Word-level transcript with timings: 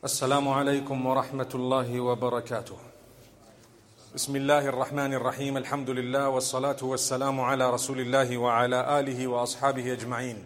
السلام 0.04 0.48
عليكم 0.48 1.06
ورحمة 1.06 1.49
الله 1.56 1.99
وبركاته. 1.99 2.78
بسم 4.15 4.36
الله 4.36 4.70
الرحمن 4.70 5.13
الرحيم 5.13 5.58
الحمد 5.58 5.90
لله 5.90 6.29
والصلاة 6.29 6.83
والسلام 6.83 7.40
على 7.40 7.70
رسول 7.70 7.99
الله 7.99 8.38
وعلى 8.38 8.99
آله 8.99 9.28
وأصحابه 9.28 9.94
أجمعين. 9.94 10.44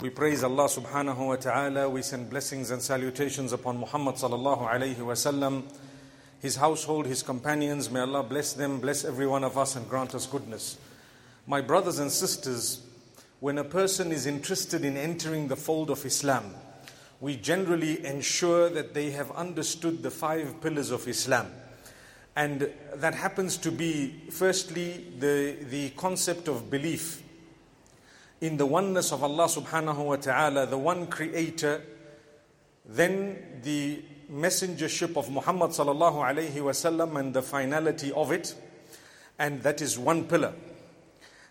we 0.00 0.10
praise 0.10 0.44
Allah 0.44 0.64
subhanahu 0.64 1.28
wa 1.28 1.36
ta'ala. 1.36 1.88
We 1.88 2.02
send 2.02 2.28
blessings 2.28 2.70
and 2.70 2.82
salutations 2.82 3.52
upon 3.52 3.78
Muhammad 3.78 4.16
sallallahu 4.16 4.68
alayhi 4.68 4.98
wa 4.98 5.14
sallam, 5.14 5.62
his 6.42 6.56
household, 6.56 7.06
his 7.06 7.22
companions. 7.22 7.90
May 7.90 8.00
Allah 8.00 8.22
bless 8.22 8.52
them, 8.52 8.80
bless 8.80 9.04
every 9.04 9.26
one 9.26 9.44
of 9.44 9.56
us, 9.56 9.76
and 9.76 9.88
grant 9.88 10.14
us 10.14 10.26
goodness. 10.26 10.76
My 11.46 11.60
brothers 11.60 11.98
and 11.98 12.10
sisters, 12.10 12.82
when 13.40 13.58
a 13.58 13.64
person 13.64 14.12
is 14.12 14.26
interested 14.26 14.84
in 14.84 14.96
entering 14.96 15.48
the 15.48 15.56
fold 15.56 15.90
of 15.90 16.04
Islam, 16.04 16.54
we 17.20 17.36
generally 17.36 18.04
ensure 18.04 18.68
that 18.68 18.92
they 18.92 19.10
have 19.12 19.30
understood 19.30 20.02
the 20.02 20.10
five 20.10 20.60
pillars 20.60 20.90
of 20.90 21.08
Islam. 21.08 21.46
And 22.36 22.70
that 22.94 23.14
happens 23.14 23.56
to 23.58 23.70
be, 23.72 24.24
firstly, 24.30 25.06
the, 25.18 25.56
the 25.70 25.90
concept 25.90 26.48
of 26.48 26.68
belief 26.68 27.22
in 28.40 28.56
the 28.56 28.66
oneness 28.66 29.12
of 29.12 29.22
Allah 29.22 29.46
subhanahu 29.46 30.04
wa 30.04 30.16
ta'ala, 30.16 30.66
the 30.66 30.78
one 30.78 31.06
creator, 31.06 31.82
then 32.84 33.60
the 33.62 34.02
messengership 34.30 35.16
of 35.16 35.30
Muhammad 35.30 35.70
sallallahu 35.70 36.16
alayhi 36.16 36.54
wasallam 36.54 37.18
and 37.18 37.34
the 37.34 37.42
finality 37.42 38.12
of 38.12 38.32
it, 38.32 38.54
and 39.38 39.62
that 39.62 39.80
is 39.80 39.98
one 39.98 40.24
pillar. 40.24 40.54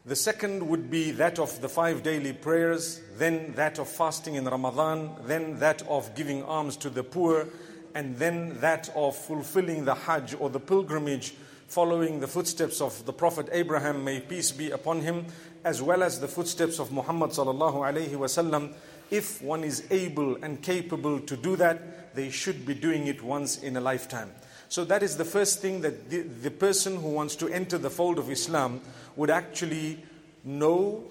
The 0.06 0.16
second 0.16 0.68
would 0.68 0.92
be 0.92 1.12
that 1.12 1.40
of 1.40 1.62
the 1.62 1.70
five 1.70 2.04
daily 2.04 2.34
prayers, 2.34 3.00
then 3.16 3.54
that 3.56 3.80
of 3.80 3.88
fasting 3.88 4.36
in 4.36 4.46
Ramadan, 4.46 5.16
then 5.26 5.60
that 5.60 5.82
of 5.88 6.14
giving 6.14 6.44
alms 6.44 6.76
to 6.78 6.90
the 6.90 7.04
poor, 7.04 7.48
and 7.96 8.18
then 8.18 8.60
that 8.60 8.90
of 8.96 9.16
fulfilling 9.16 9.86
the 9.86 9.96
Hajj 9.96 10.36
or 10.40 10.50
the 10.50 10.60
pilgrimage 10.60 11.36
following 11.68 12.20
the 12.20 12.28
footsteps 12.28 12.82
of 12.82 13.06
the 13.06 13.14
Prophet 13.14 13.50
Abraham, 13.52 14.04
may 14.04 14.20
peace 14.20 14.52
be 14.52 14.72
upon 14.72 15.02
him, 15.02 15.26
as 15.64 15.82
well 15.82 16.04
as 16.04 16.20
the 16.20 16.28
footsteps 16.28 16.80
of 16.80 16.92
Muhammad 16.92 17.32
sallallahu 17.32 17.76
alaihi 17.76 18.12
wasallam. 18.12 18.74
If 19.10 19.42
one 19.42 19.64
is 19.64 19.84
able 19.90 20.36
and 20.44 20.62
capable 20.62 21.20
to 21.22 21.38
do 21.38 21.56
that, 21.58 22.16
they 22.16 22.30
should 22.30 22.66
be 22.66 22.74
doing 22.74 23.08
it 23.08 23.24
once 23.24 23.62
in 23.62 23.78
a 23.78 23.82
lifetime. 23.82 24.32
So 24.70 24.84
that 24.86 25.04
is 25.04 25.18
the 25.18 25.26
first 25.26 25.62
thing 25.62 25.82
that 25.82 26.10
the, 26.10 26.22
the 26.22 26.52
person 26.52 26.96
who 26.96 27.10
wants 27.10 27.36
to 27.38 27.48
enter 27.48 27.78
the 27.78 27.90
fold 27.90 28.18
of 28.18 28.32
Islam 28.32 28.82
would 29.16 29.30
actually 29.30 30.04
know 30.44 31.04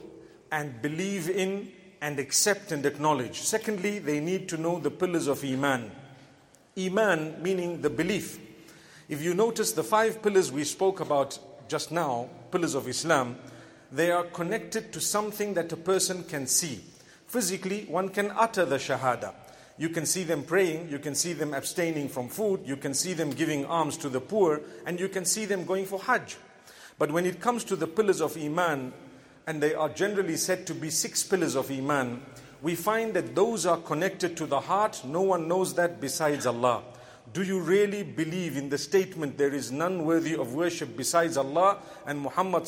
and 0.50 0.82
believe 0.82 1.30
in 1.30 1.70
and 2.00 2.18
accept 2.18 2.72
and 2.72 2.84
acknowledge. 2.84 3.40
Secondly, 3.40 4.00
they 4.00 4.18
need 4.18 4.48
to 4.48 4.56
know 4.56 4.80
the 4.80 4.90
pillars 4.90 5.28
of 5.28 5.44
Iman. 5.44 5.92
Iman 6.76 7.40
meaning 7.40 7.80
the 7.82 7.90
belief. 7.90 8.40
If 9.12 9.20
you 9.20 9.34
notice 9.34 9.72
the 9.72 9.84
five 9.84 10.22
pillars 10.22 10.50
we 10.50 10.64
spoke 10.64 11.00
about 11.00 11.38
just 11.68 11.92
now, 11.92 12.30
pillars 12.50 12.74
of 12.74 12.88
Islam, 12.88 13.36
they 13.92 14.10
are 14.10 14.24
connected 14.24 14.90
to 14.94 15.02
something 15.02 15.52
that 15.52 15.70
a 15.70 15.76
person 15.76 16.24
can 16.24 16.46
see. 16.46 16.80
Physically, 17.26 17.84
one 17.90 18.08
can 18.08 18.30
utter 18.30 18.64
the 18.64 18.76
Shahada. 18.76 19.34
You 19.76 19.90
can 19.90 20.06
see 20.06 20.24
them 20.24 20.44
praying, 20.44 20.88
you 20.88 20.98
can 20.98 21.14
see 21.14 21.34
them 21.34 21.52
abstaining 21.52 22.08
from 22.08 22.30
food, 22.30 22.60
you 22.64 22.78
can 22.78 22.94
see 22.94 23.12
them 23.12 23.28
giving 23.28 23.66
alms 23.66 23.98
to 23.98 24.08
the 24.08 24.18
poor, 24.18 24.62
and 24.86 24.98
you 24.98 25.10
can 25.10 25.26
see 25.26 25.44
them 25.44 25.66
going 25.66 25.84
for 25.84 25.98
Hajj. 26.00 26.38
But 26.98 27.12
when 27.12 27.26
it 27.26 27.38
comes 27.38 27.64
to 27.64 27.76
the 27.76 27.86
pillars 27.86 28.22
of 28.22 28.38
Iman, 28.38 28.94
and 29.46 29.62
they 29.62 29.74
are 29.74 29.90
generally 29.90 30.38
said 30.38 30.66
to 30.68 30.74
be 30.74 30.88
six 30.88 31.22
pillars 31.22 31.54
of 31.54 31.70
Iman, 31.70 32.22
we 32.62 32.74
find 32.76 33.12
that 33.12 33.34
those 33.34 33.66
are 33.66 33.76
connected 33.76 34.38
to 34.38 34.46
the 34.46 34.60
heart. 34.60 35.02
No 35.04 35.20
one 35.20 35.48
knows 35.48 35.74
that 35.74 36.00
besides 36.00 36.46
Allah. 36.46 36.82
Do 37.32 37.42
you 37.42 37.60
really 37.60 38.02
believe 38.02 38.58
in 38.58 38.68
the 38.68 38.76
statement 38.76 39.38
there 39.38 39.54
is 39.54 39.72
none 39.72 40.04
worthy 40.04 40.34
of 40.34 40.54
worship 40.54 40.96
besides 40.96 41.38
Allah 41.38 41.78
and 42.06 42.20
Muhammad 42.20 42.64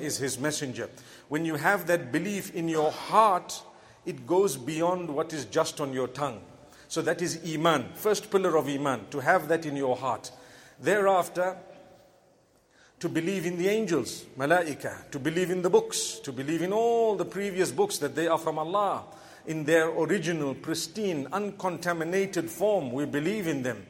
is 0.00 0.16
his 0.16 0.38
messenger? 0.38 0.88
When 1.28 1.44
you 1.44 1.56
have 1.56 1.86
that 1.88 2.10
belief 2.10 2.54
in 2.54 2.68
your 2.68 2.90
heart, 2.90 3.62
it 4.06 4.26
goes 4.26 4.56
beyond 4.56 5.10
what 5.10 5.34
is 5.34 5.44
just 5.44 5.82
on 5.82 5.92
your 5.92 6.08
tongue. 6.08 6.40
So 6.88 7.02
that 7.02 7.20
is 7.20 7.40
iman, 7.46 7.90
first 7.94 8.30
pillar 8.30 8.56
of 8.56 8.68
iman, 8.68 9.06
to 9.10 9.20
have 9.20 9.48
that 9.48 9.66
in 9.66 9.76
your 9.76 9.96
heart. 9.96 10.30
Thereafter, 10.80 11.56
to 13.00 13.08
believe 13.08 13.44
in 13.44 13.58
the 13.58 13.68
angels, 13.68 14.24
malaika, 14.38 15.10
to 15.10 15.18
believe 15.18 15.50
in 15.50 15.60
the 15.60 15.68
books, 15.68 16.20
to 16.20 16.32
believe 16.32 16.62
in 16.62 16.72
all 16.72 17.16
the 17.16 17.24
previous 17.24 17.70
books 17.70 17.98
that 17.98 18.14
they 18.14 18.28
are 18.28 18.38
from 18.38 18.58
Allah 18.58 19.04
in 19.46 19.64
their 19.64 19.88
original, 19.88 20.54
pristine, 20.54 21.26
uncontaminated 21.32 22.50
form. 22.50 22.92
We 22.92 23.04
believe 23.04 23.46
in 23.46 23.62
them. 23.62 23.86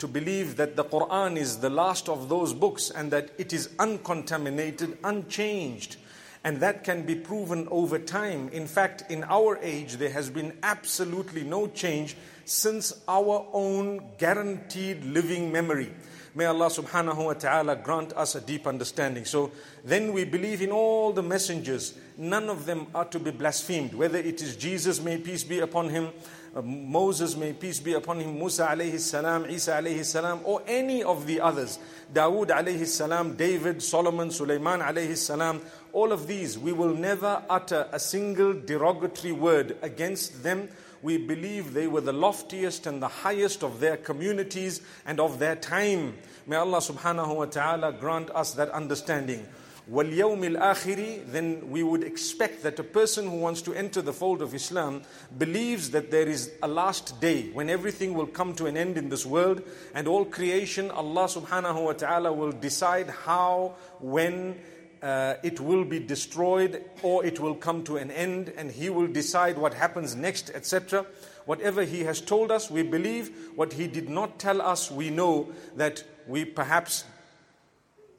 To 0.00 0.08
believe 0.08 0.56
that 0.56 0.76
the 0.76 0.84
Quran 0.84 1.36
is 1.36 1.58
the 1.58 1.70
last 1.70 2.08
of 2.08 2.28
those 2.28 2.52
books 2.52 2.90
and 2.90 3.10
that 3.12 3.30
it 3.38 3.52
is 3.52 3.70
uncontaminated, 3.78 4.98
unchanged. 5.02 5.96
And 6.44 6.60
that 6.60 6.84
can 6.84 7.02
be 7.02 7.14
proven 7.14 7.66
over 7.70 7.98
time. 7.98 8.50
In 8.50 8.66
fact, 8.66 9.10
in 9.10 9.24
our 9.24 9.58
age, 9.62 9.94
there 9.94 10.10
has 10.10 10.28
been 10.28 10.56
absolutely 10.62 11.42
no 11.42 11.66
change 11.68 12.16
since 12.44 13.02
our 13.08 13.46
own 13.52 14.00
guaranteed 14.18 15.02
living 15.04 15.50
memory. 15.50 15.92
May 16.36 16.44
Allah 16.44 16.66
subhanahu 16.66 17.24
wa 17.24 17.32
ta'ala 17.32 17.76
grant 17.76 18.12
us 18.12 18.34
a 18.34 18.42
deep 18.42 18.66
understanding. 18.66 19.24
So 19.24 19.50
then 19.82 20.12
we 20.12 20.24
believe 20.24 20.60
in 20.60 20.70
all 20.70 21.12
the 21.12 21.22
messengers. 21.22 21.94
None 22.16 22.48
of 22.48 22.66
them 22.66 22.86
are 22.94 23.04
to 23.06 23.18
be 23.18 23.30
blasphemed. 23.30 23.94
Whether 23.94 24.18
it 24.18 24.40
is 24.40 24.56
Jesus, 24.56 25.02
may 25.02 25.18
peace 25.18 25.44
be 25.44 25.60
upon 25.60 25.90
him, 25.90 26.10
uh, 26.54 26.62
Moses, 26.62 27.36
may 27.36 27.52
peace 27.52 27.78
be 27.78 27.92
upon 27.92 28.20
him, 28.20 28.38
Musa 28.38 28.66
alayhi 28.66 28.98
salam, 28.98 29.44
Isa 29.50 29.72
alayhi 29.72 30.04
salam, 30.04 30.40
or 30.44 30.62
any 30.66 31.02
of 31.02 31.26
the 31.26 31.40
others. 31.40 31.78
Dawood 32.12 32.48
alayhi 32.48 32.86
salam, 32.86 33.36
David, 33.36 33.82
Solomon, 33.82 34.30
Sulaiman 34.30 34.80
alayhi 34.80 35.16
salam. 35.16 35.60
All 35.92 36.12
of 36.12 36.26
these, 36.26 36.58
we 36.58 36.72
will 36.72 36.94
never 36.94 37.42
utter 37.50 37.88
a 37.92 38.00
single 38.00 38.54
derogatory 38.54 39.32
word 39.32 39.76
against 39.82 40.42
them 40.42 40.68
we 41.02 41.18
believe 41.18 41.72
they 41.72 41.86
were 41.86 42.00
the 42.00 42.12
loftiest 42.12 42.86
and 42.86 43.02
the 43.02 43.08
highest 43.08 43.62
of 43.62 43.78
their 43.80 43.96
communities 43.96 44.80
and 45.04 45.20
of 45.20 45.38
their 45.38 45.54
time. 45.54 46.14
May 46.46 46.56
Allah 46.56 46.78
subhanahu 46.78 47.36
wa 47.36 47.44
ta'ala 47.44 47.92
grant 47.92 48.30
us 48.30 48.54
that 48.54 48.70
understanding. 48.70 49.46
وَالْيَوْمِ 49.91 50.55
الْآخِرِ 50.55 51.31
Then 51.31 51.69
we 51.69 51.83
would 51.83 52.03
expect 52.03 52.63
that 52.63 52.79
a 52.79 52.83
person 52.83 53.27
who 53.29 53.37
wants 53.37 53.61
to 53.63 53.73
enter 53.73 54.01
the 54.01 54.13
fold 54.13 54.41
of 54.41 54.53
Islam 54.53 55.01
believes 55.37 55.89
that 55.91 56.11
there 56.11 56.27
is 56.27 56.51
a 56.61 56.67
last 56.67 57.19
day 57.19 57.49
when 57.51 57.69
everything 57.69 58.13
will 58.13 58.27
come 58.27 58.53
to 58.55 58.67
an 58.67 58.77
end 58.77 58.97
in 58.97 59.09
this 59.09 59.25
world 59.25 59.61
and 59.95 60.07
all 60.07 60.23
creation, 60.23 60.91
Allah 60.91 61.25
subhanahu 61.25 61.85
wa 61.85 61.93
ta'ala 61.93 62.31
will 62.31 62.51
decide 62.51 63.09
how, 63.09 63.73
when, 63.99 64.55
uh, 65.01 65.35
it 65.43 65.59
will 65.59 65.83
be 65.83 65.99
destroyed 65.99 66.83
or 67.01 67.25
it 67.25 67.39
will 67.39 67.55
come 67.55 67.83
to 67.83 67.97
an 67.97 68.11
end 68.11 68.53
and 68.55 68.71
he 68.71 68.89
will 68.89 69.07
decide 69.07 69.57
what 69.57 69.73
happens 69.73 70.15
next, 70.15 70.51
etc. 70.51 71.05
Whatever 71.45 71.83
he 71.83 72.01
has 72.03 72.21
told 72.21 72.51
us, 72.51 72.69
we 72.69 72.83
believe. 72.83 73.51
What 73.55 73.73
he 73.73 73.87
did 73.87 74.09
not 74.09 74.39
tell 74.39 74.61
us, 74.61 74.91
we 74.91 75.09
know 75.09 75.49
that 75.75 76.03
we 76.27 76.45
perhaps 76.45 77.03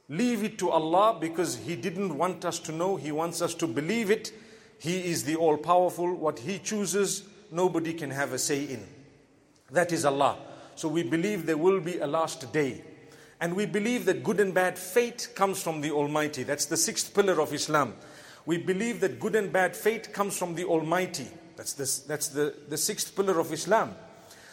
leave 0.09 0.43
it 0.43 0.57
to 0.59 0.69
Allah 0.69 1.17
because 1.19 1.57
he 1.57 1.75
didn't 1.75 2.17
want 2.17 2.45
us 2.45 2.59
to 2.59 2.71
know. 2.71 2.95
He 2.95 3.11
wants 3.11 3.41
us 3.41 3.53
to 3.55 3.67
believe 3.67 4.09
it. 4.09 4.31
He 4.79 5.05
is 5.05 5.23
the 5.23 5.35
all 5.35 5.57
powerful. 5.57 6.13
What 6.13 6.39
he 6.39 6.59
chooses, 6.59 7.23
nobody 7.51 7.93
can 7.93 8.11
have 8.11 8.33
a 8.33 8.39
say 8.39 8.63
in. 8.63 8.87
That 9.71 9.91
is 9.91 10.05
Allah. 10.05 10.37
So 10.75 10.87
we 10.87 11.03
believe 11.03 11.45
there 11.45 11.57
will 11.57 11.79
be 11.79 11.97
a 11.97 12.07
last 12.07 12.53
day. 12.53 12.83
And 13.39 13.55
we 13.55 13.65
believe 13.65 14.05
that 14.05 14.23
good 14.23 14.39
and 14.39 14.53
bad 14.53 14.79
fate 14.79 15.29
comes 15.35 15.61
from 15.61 15.81
the 15.81 15.91
Almighty. 15.91 16.43
That's 16.43 16.65
the 16.65 16.77
sixth 16.77 17.13
pillar 17.13 17.39
of 17.41 17.53
Islam. 17.53 17.95
We 18.45 18.57
believe 18.57 19.01
that 19.01 19.19
good 19.19 19.35
and 19.35 19.51
bad 19.51 19.75
fate 19.75 20.13
comes 20.13 20.37
from 20.37 20.55
the 20.55 20.65
Almighty. 20.65 21.27
That's, 21.55 21.73
this, 21.73 21.99
that's 21.99 22.29
the, 22.29 22.55
the 22.69 22.77
sixth 22.77 23.15
pillar 23.15 23.39
of 23.39 23.51
Islam. 23.51 23.95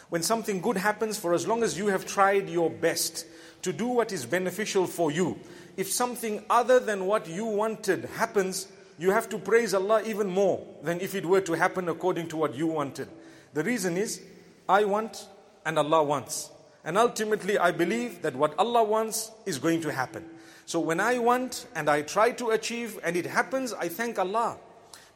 When 0.09 0.21
something 0.21 0.61
good 0.61 0.77
happens, 0.77 1.17
for 1.17 1.33
as 1.33 1.47
long 1.47 1.63
as 1.63 1.77
you 1.77 1.87
have 1.87 2.05
tried 2.05 2.49
your 2.49 2.69
best 2.69 3.25
to 3.65 3.73
do 3.73 3.87
what 3.87 4.11
is 4.11 4.27
beneficial 4.27 4.85
for 4.85 5.11
you, 5.11 5.39
if 5.75 5.91
something 5.91 6.45
other 6.51 6.79
than 6.79 7.07
what 7.07 7.27
you 7.27 7.45
wanted 7.45 8.05
happens, 8.15 8.67
you 8.99 9.09
have 9.09 9.27
to 9.29 9.39
praise 9.39 9.73
Allah 9.73 10.03
even 10.05 10.27
more 10.29 10.63
than 10.83 11.01
if 11.01 11.15
it 11.15 11.25
were 11.25 11.41
to 11.41 11.53
happen 11.53 11.89
according 11.89 12.27
to 12.27 12.37
what 12.37 12.53
you 12.53 12.67
wanted. 12.67 13.07
The 13.55 13.63
reason 13.63 13.97
is, 13.97 14.21
I 14.69 14.83
want 14.83 15.27
and 15.65 15.79
Allah 15.79 16.03
wants. 16.03 16.51
And 16.83 16.95
ultimately, 16.95 17.57
I 17.57 17.71
believe 17.71 18.21
that 18.21 18.35
what 18.35 18.53
Allah 18.59 18.83
wants 18.83 19.31
is 19.47 19.57
going 19.57 19.81
to 19.81 19.91
happen. 19.91 20.23
So 20.67 20.79
when 20.79 20.99
I 20.99 21.17
want 21.17 21.65
and 21.73 21.89
I 21.89 22.03
try 22.03 22.33
to 22.33 22.51
achieve 22.51 22.99
and 23.03 23.17
it 23.17 23.25
happens, 23.25 23.73
I 23.73 23.89
thank 23.89 24.19
Allah. 24.19 24.57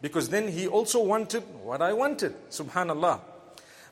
Because 0.02 0.30
then 0.30 0.48
He 0.48 0.68
also 0.68 1.04
wanted 1.04 1.44
what 1.64 1.84
I 1.84 1.94
wanted. 1.94 2.34
Subhanallah. 2.50 3.20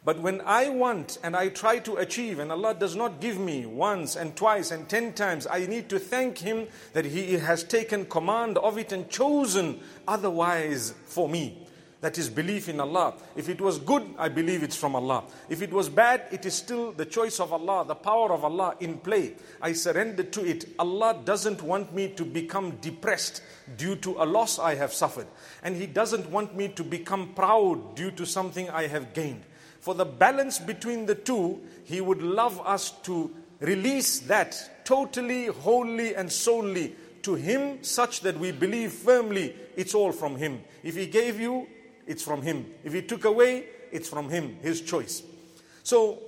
But 0.06 0.20
when 0.20 0.42
I 0.42 0.70
want 0.70 1.18
and 1.24 1.36
I 1.36 1.50
try 1.50 1.80
to 1.80 1.98
achieve, 1.98 2.40
and 2.40 2.52
Allah 2.52 2.74
does 2.74 2.96
not 2.96 3.20
give 3.20 3.38
me 3.40 3.66
once 3.66 4.16
and 4.16 4.36
twice 4.36 4.72
and 4.72 4.88
ten 4.88 5.14
times, 5.14 5.48
I 5.50 5.66
need 5.66 5.90
to 5.90 6.00
thank 6.00 6.38
Him 6.38 6.68
that 6.94 7.06
He 7.06 7.34
has 7.34 7.64
taken 7.64 8.06
command 8.06 8.58
of 8.58 8.78
it 8.78 8.92
and 8.92 9.10
chosen 9.10 9.80
otherwise 10.08 10.94
for 11.06 11.28
me. 11.28 11.68
That 12.00 12.20
is 12.20 12.30
belief 12.30 12.70
in 12.70 12.80
Allah. 12.80 13.16
If 13.36 13.50
it 13.50 13.60
was 13.60 13.80
good, 13.80 14.04
I 14.20 14.30
believe 14.30 14.62
it's 14.62 14.76
from 14.76 14.96
Allah. 14.96 15.24
If 15.50 15.64
it 15.64 15.74
was 15.74 15.90
bad, 15.90 16.26
it 16.32 16.46
is 16.46 16.54
still 16.54 16.92
the 16.92 17.06
choice 17.06 17.40
of 17.40 17.52
Allah, 17.52 17.86
the 17.86 17.96
power 17.96 18.32
of 18.32 18.46
Allah 18.46 18.76
in 18.80 19.00
play. 19.00 19.34
I 19.60 19.74
surrender 19.74 20.22
to 20.22 20.46
it. 20.46 20.66
Allah 20.78 21.20
doesn't 21.26 21.64
want 21.64 21.96
me 21.96 22.10
to 22.10 22.24
become 22.24 22.78
depressed 22.82 23.42
due 23.78 23.96
to 23.98 24.22
a 24.22 24.26
loss 24.26 24.60
I 24.60 24.76
have 24.76 24.94
suffered. 24.94 25.26
And 25.64 25.76
He 25.76 25.88
doesn't 25.88 26.30
want 26.30 26.56
me 26.56 26.68
to 26.70 26.84
become 26.84 27.34
proud 27.34 27.96
due 27.96 28.12
to 28.12 28.28
something 28.28 28.70
I 28.70 28.86
have 28.86 29.16
gained. 29.16 29.42
For 29.88 29.96
the 29.96 30.04
balance 30.04 30.60
between 30.60 31.06
the 31.06 31.16
two, 31.16 31.62
He 31.86 32.02
would 32.02 32.22
love 32.22 32.60
us 32.68 32.92
to 33.04 33.32
release 33.62 34.20
that 34.28 34.84
totally, 34.84 35.46
wholly, 35.46 36.14
and 36.14 36.30
solely 36.30 36.94
to 37.22 37.36
Him, 37.36 37.86
such 37.86 38.20
that 38.20 38.38
we 38.38 38.52
believe 38.52 38.92
firmly 38.92 39.56
it's 39.78 39.96
all 39.96 40.12
from 40.12 40.36
Him. 40.36 40.62
If 40.84 40.98
He 40.98 41.08
gave 41.08 41.40
you, 41.40 41.68
it's 42.06 42.22
from 42.22 42.42
Him. 42.42 42.66
If 42.84 42.92
He 42.92 43.02
took 43.02 43.24
away, 43.24 43.64
it's 43.94 44.10
from 44.10 44.28
Him, 44.28 44.58
His 44.62 44.82
choice. 44.82 45.24
So, 45.84 46.20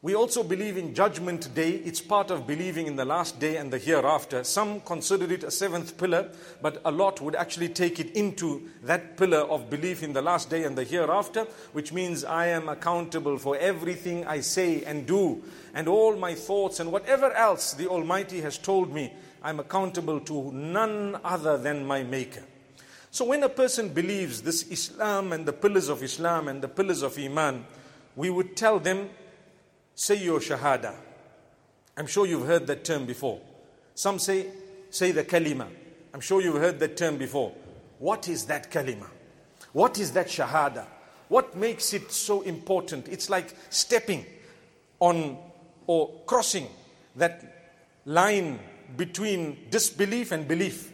we 0.00 0.14
also 0.14 0.44
believe 0.44 0.76
in 0.76 0.94
Judgment 0.94 1.52
Day. 1.56 1.70
It's 1.70 2.00
part 2.00 2.30
of 2.30 2.46
believing 2.46 2.86
in 2.86 2.94
the 2.94 3.04
last 3.04 3.40
day 3.40 3.56
and 3.56 3.72
the 3.72 3.78
hereafter. 3.78 4.44
Some 4.44 4.80
consider 4.82 5.32
it 5.32 5.42
a 5.42 5.50
seventh 5.50 5.98
pillar, 5.98 6.30
but 6.62 6.80
a 6.84 6.90
lot 6.92 7.20
would 7.20 7.34
actually 7.34 7.70
take 7.70 7.98
it 7.98 8.12
into 8.12 8.68
that 8.84 9.16
pillar 9.16 9.38
of 9.40 9.68
belief 9.68 10.04
in 10.04 10.12
the 10.12 10.22
last 10.22 10.50
day 10.50 10.62
and 10.62 10.78
the 10.78 10.84
hereafter, 10.84 11.48
which 11.72 11.92
means 11.92 12.24
I 12.24 12.46
am 12.46 12.68
accountable 12.68 13.38
for 13.38 13.56
everything 13.56 14.24
I 14.24 14.38
say 14.40 14.84
and 14.84 15.04
do, 15.04 15.42
and 15.74 15.88
all 15.88 16.16
my 16.16 16.32
thoughts 16.36 16.78
and 16.78 16.92
whatever 16.92 17.32
else 17.32 17.72
the 17.72 17.88
Almighty 17.88 18.40
has 18.42 18.56
told 18.56 18.92
me. 18.92 19.12
I'm 19.42 19.58
accountable 19.58 20.20
to 20.20 20.52
none 20.52 21.18
other 21.24 21.58
than 21.58 21.84
my 21.84 22.04
Maker. 22.04 22.44
So 23.10 23.24
when 23.24 23.42
a 23.42 23.48
person 23.48 23.88
believes 23.88 24.42
this 24.42 24.62
Islam 24.70 25.32
and 25.32 25.44
the 25.44 25.52
pillars 25.52 25.88
of 25.88 26.04
Islam 26.04 26.46
and 26.46 26.62
the 26.62 26.68
pillars 26.68 27.02
of 27.02 27.18
Iman, 27.18 27.66
we 28.14 28.30
would 28.30 28.56
tell 28.56 28.78
them 28.78 29.10
say 29.98 30.14
your 30.14 30.38
shahada. 30.38 30.94
I'm 31.96 32.06
sure 32.06 32.24
you've 32.24 32.46
heard 32.46 32.68
that 32.68 32.84
term 32.84 33.04
before. 33.04 33.40
Some 33.96 34.20
say, 34.20 34.46
say 34.90 35.10
the 35.10 35.24
kalima. 35.24 35.66
I'm 36.14 36.20
sure 36.20 36.40
you've 36.40 36.54
heard 36.62 36.78
that 36.78 36.96
term 36.96 37.18
before. 37.18 37.52
What 37.98 38.28
is 38.28 38.44
that 38.44 38.70
kalima? 38.70 39.08
What 39.72 39.98
is 39.98 40.12
that 40.12 40.28
shahada? 40.28 40.86
What 41.26 41.56
makes 41.56 41.92
it 41.94 42.12
so 42.12 42.42
important? 42.42 43.08
It's 43.08 43.28
like 43.28 43.52
stepping 43.70 44.24
on 45.00 45.36
or 45.88 46.22
crossing 46.26 46.68
that 47.16 48.00
line 48.04 48.60
between 48.96 49.66
disbelief 49.68 50.30
and 50.30 50.46
belief. 50.46 50.92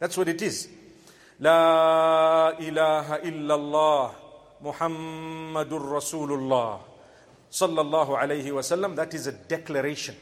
That's 0.00 0.16
what 0.16 0.28
it 0.28 0.42
is. 0.42 0.68
La 1.38 2.50
ilaha 2.58 3.18
illallah 3.20 4.14
Muhammadur 4.64 5.80
Rasulullah 5.80 6.89
sallallahu 7.50 8.18
alayhi 8.18 8.46
wasallam, 8.46 8.96
that 8.96 9.14
is 9.14 9.26
a 9.26 9.32
declaration. 9.32 10.14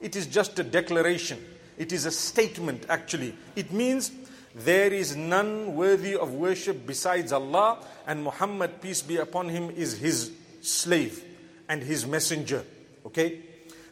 It 0.00 0.16
is 0.16 0.26
just 0.26 0.58
a 0.58 0.64
declaration. 0.64 1.38
It 1.78 1.92
is 1.92 2.06
a 2.06 2.10
statement 2.10 2.86
actually. 2.88 3.34
It 3.56 3.72
means 3.72 4.10
there 4.54 4.92
is 4.92 5.16
none 5.16 5.74
worthy 5.74 6.14
of 6.14 6.34
worship 6.34 6.86
besides 6.86 7.32
Allah 7.32 7.78
and 8.06 8.22
Muhammad 8.22 8.82
peace 8.82 9.00
be 9.02 9.16
upon 9.16 9.48
him 9.48 9.70
is 9.70 9.98
his 9.98 10.32
slave 10.60 11.24
and 11.68 11.82
his 11.82 12.06
messenger. 12.06 12.64
Okay? 13.06 13.40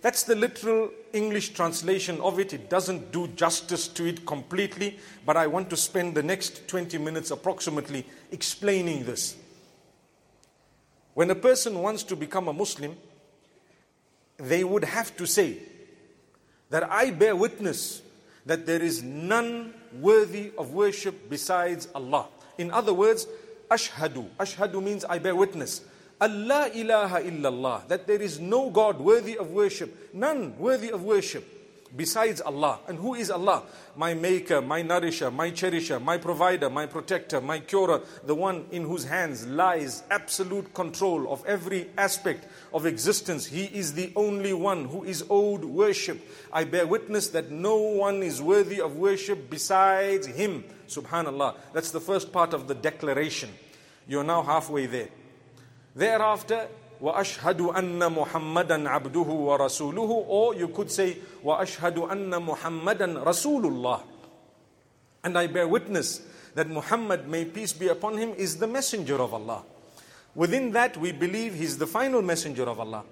That's 0.03 0.23
the 0.23 0.35
literal 0.35 0.91
English 1.13 1.51
translation 1.51 2.21
of 2.21 2.39
it. 2.39 2.53
It 2.53 2.71
doesn't 2.71 3.13
do 3.13 3.29
justice 3.29 3.87
to 3.89 4.07
it 4.07 4.25
completely, 4.25 4.99
but 5.27 5.37
I 5.37 5.47
want 5.47 5.69
to 5.71 5.77
spend 5.77 6.15
the 6.15 6.23
next 6.23 6.67
20 6.69 6.97
minutes 6.99 7.31
approximately 7.31 8.07
explaining 8.31 9.05
this. 9.05 9.37
When 11.15 11.31
a 11.31 11.35
person 11.35 11.79
wants 11.81 12.03
to 12.05 12.17
become 12.17 12.49
a 12.49 12.53
Muslim, 12.53 12.97
they 14.37 14.65
would 14.65 14.85
have 14.85 15.17
to 15.17 15.27
say 15.27 15.59
that 16.71 16.91
I 16.91 17.11
bear 17.11 17.37
witness 17.37 18.03
that 18.47 18.67
there 18.67 18.81
is 18.81 19.03
none 19.03 19.75
worthy 20.01 20.53
of 20.57 20.73
worship 20.73 21.29
besides 21.29 21.89
Allah. 21.95 22.27
In 22.59 22.71
other 22.71 22.95
words, 22.95 23.27
ashhadu. 23.71 24.29
Ashhadu 24.39 24.83
means 24.83 25.05
I 25.05 25.19
bear 25.19 25.37
witness. 25.37 25.83
Allah 26.21 26.71
ilaha 26.75 27.21
illallah. 27.21 27.89
That 27.89 28.07
there 28.07 28.21
is 28.21 28.39
no 28.39 28.71
God 28.71 28.99
worthy 29.01 29.37
of 29.37 29.51
worship. 29.51 30.15
None 30.15 30.57
worthy 30.59 30.91
of 30.91 31.03
worship 31.03 31.60
besides 31.97 32.41
Allah. 32.41 32.81
And 32.89 32.99
who 32.99 33.15
is 33.15 33.31
Allah? 33.31 33.63
My 33.97 34.15
maker, 34.15 34.63
my 34.63 34.83
nourisher, 34.83 35.31
my 35.31 35.51
cherisher, 35.51 36.01
my 36.01 36.19
provider, 36.19 36.71
my 36.71 36.87
protector, 36.87 37.41
my 37.41 37.59
curer, 37.59 38.01
the 38.25 38.35
one 38.35 38.67
in 38.71 38.85
whose 38.85 39.05
hands 39.05 39.47
lies 39.47 40.03
absolute 40.11 40.73
control 40.75 41.33
of 41.33 41.45
every 41.47 41.89
aspect 41.99 42.47
of 42.73 42.87
existence. 42.87 43.47
He 43.47 43.65
is 43.65 43.95
the 43.95 44.13
only 44.17 44.53
one 44.53 44.87
who 44.87 45.05
is 45.05 45.25
owed 45.29 45.65
worship. 45.65 46.21
I 46.53 46.65
bear 46.65 46.87
witness 46.87 47.29
that 47.29 47.51
no 47.51 47.77
one 47.77 48.23
is 48.23 48.41
worthy 48.41 48.81
of 48.81 48.97
worship 48.97 49.51
besides 49.51 50.27
Him. 50.27 50.65
Subhanallah. 50.89 51.57
That's 51.73 51.91
the 51.91 52.01
first 52.01 52.33
part 52.33 52.55
of 52.55 52.69
the 52.69 52.75
declaration. 52.75 53.51
You're 54.07 54.25
now 54.25 54.43
halfway 54.43 54.87
there. 54.87 55.09
Thereafter, 55.95 56.69
واشهد 57.02 57.62
ان 57.62 58.12
محمدا 58.12 58.90
عبده 58.90 59.20
ورسوله 59.20 60.26
or 60.30 60.56
you 60.56 60.68
could 60.68 60.92
say 60.92 61.16
واشهد 61.44 61.98
ان 61.98 62.42
محمدا 62.42 63.24
رسول 63.24 63.66
الله 63.66 64.00
and 65.24 65.38
i 65.38 65.48
bear 65.48 65.68
witness 65.68 66.22
that 66.56 66.68
muhammad 66.70 67.28
may 67.28 67.44
peace 67.46 67.74
be 67.74 67.88
upon 67.88 68.18
him 68.18 68.34
is 68.38 68.58
the 68.58 68.68
messenger 68.68 69.16
of 69.22 69.34
allah 69.34 69.64
within 70.36 70.72
that 70.72 70.96
we 70.98 71.12
believe 71.12 71.54
he's 71.56 71.78
the 71.78 71.88
final 71.88 72.22
messenger 72.22 72.64
of 72.64 72.80
allah 72.80 73.04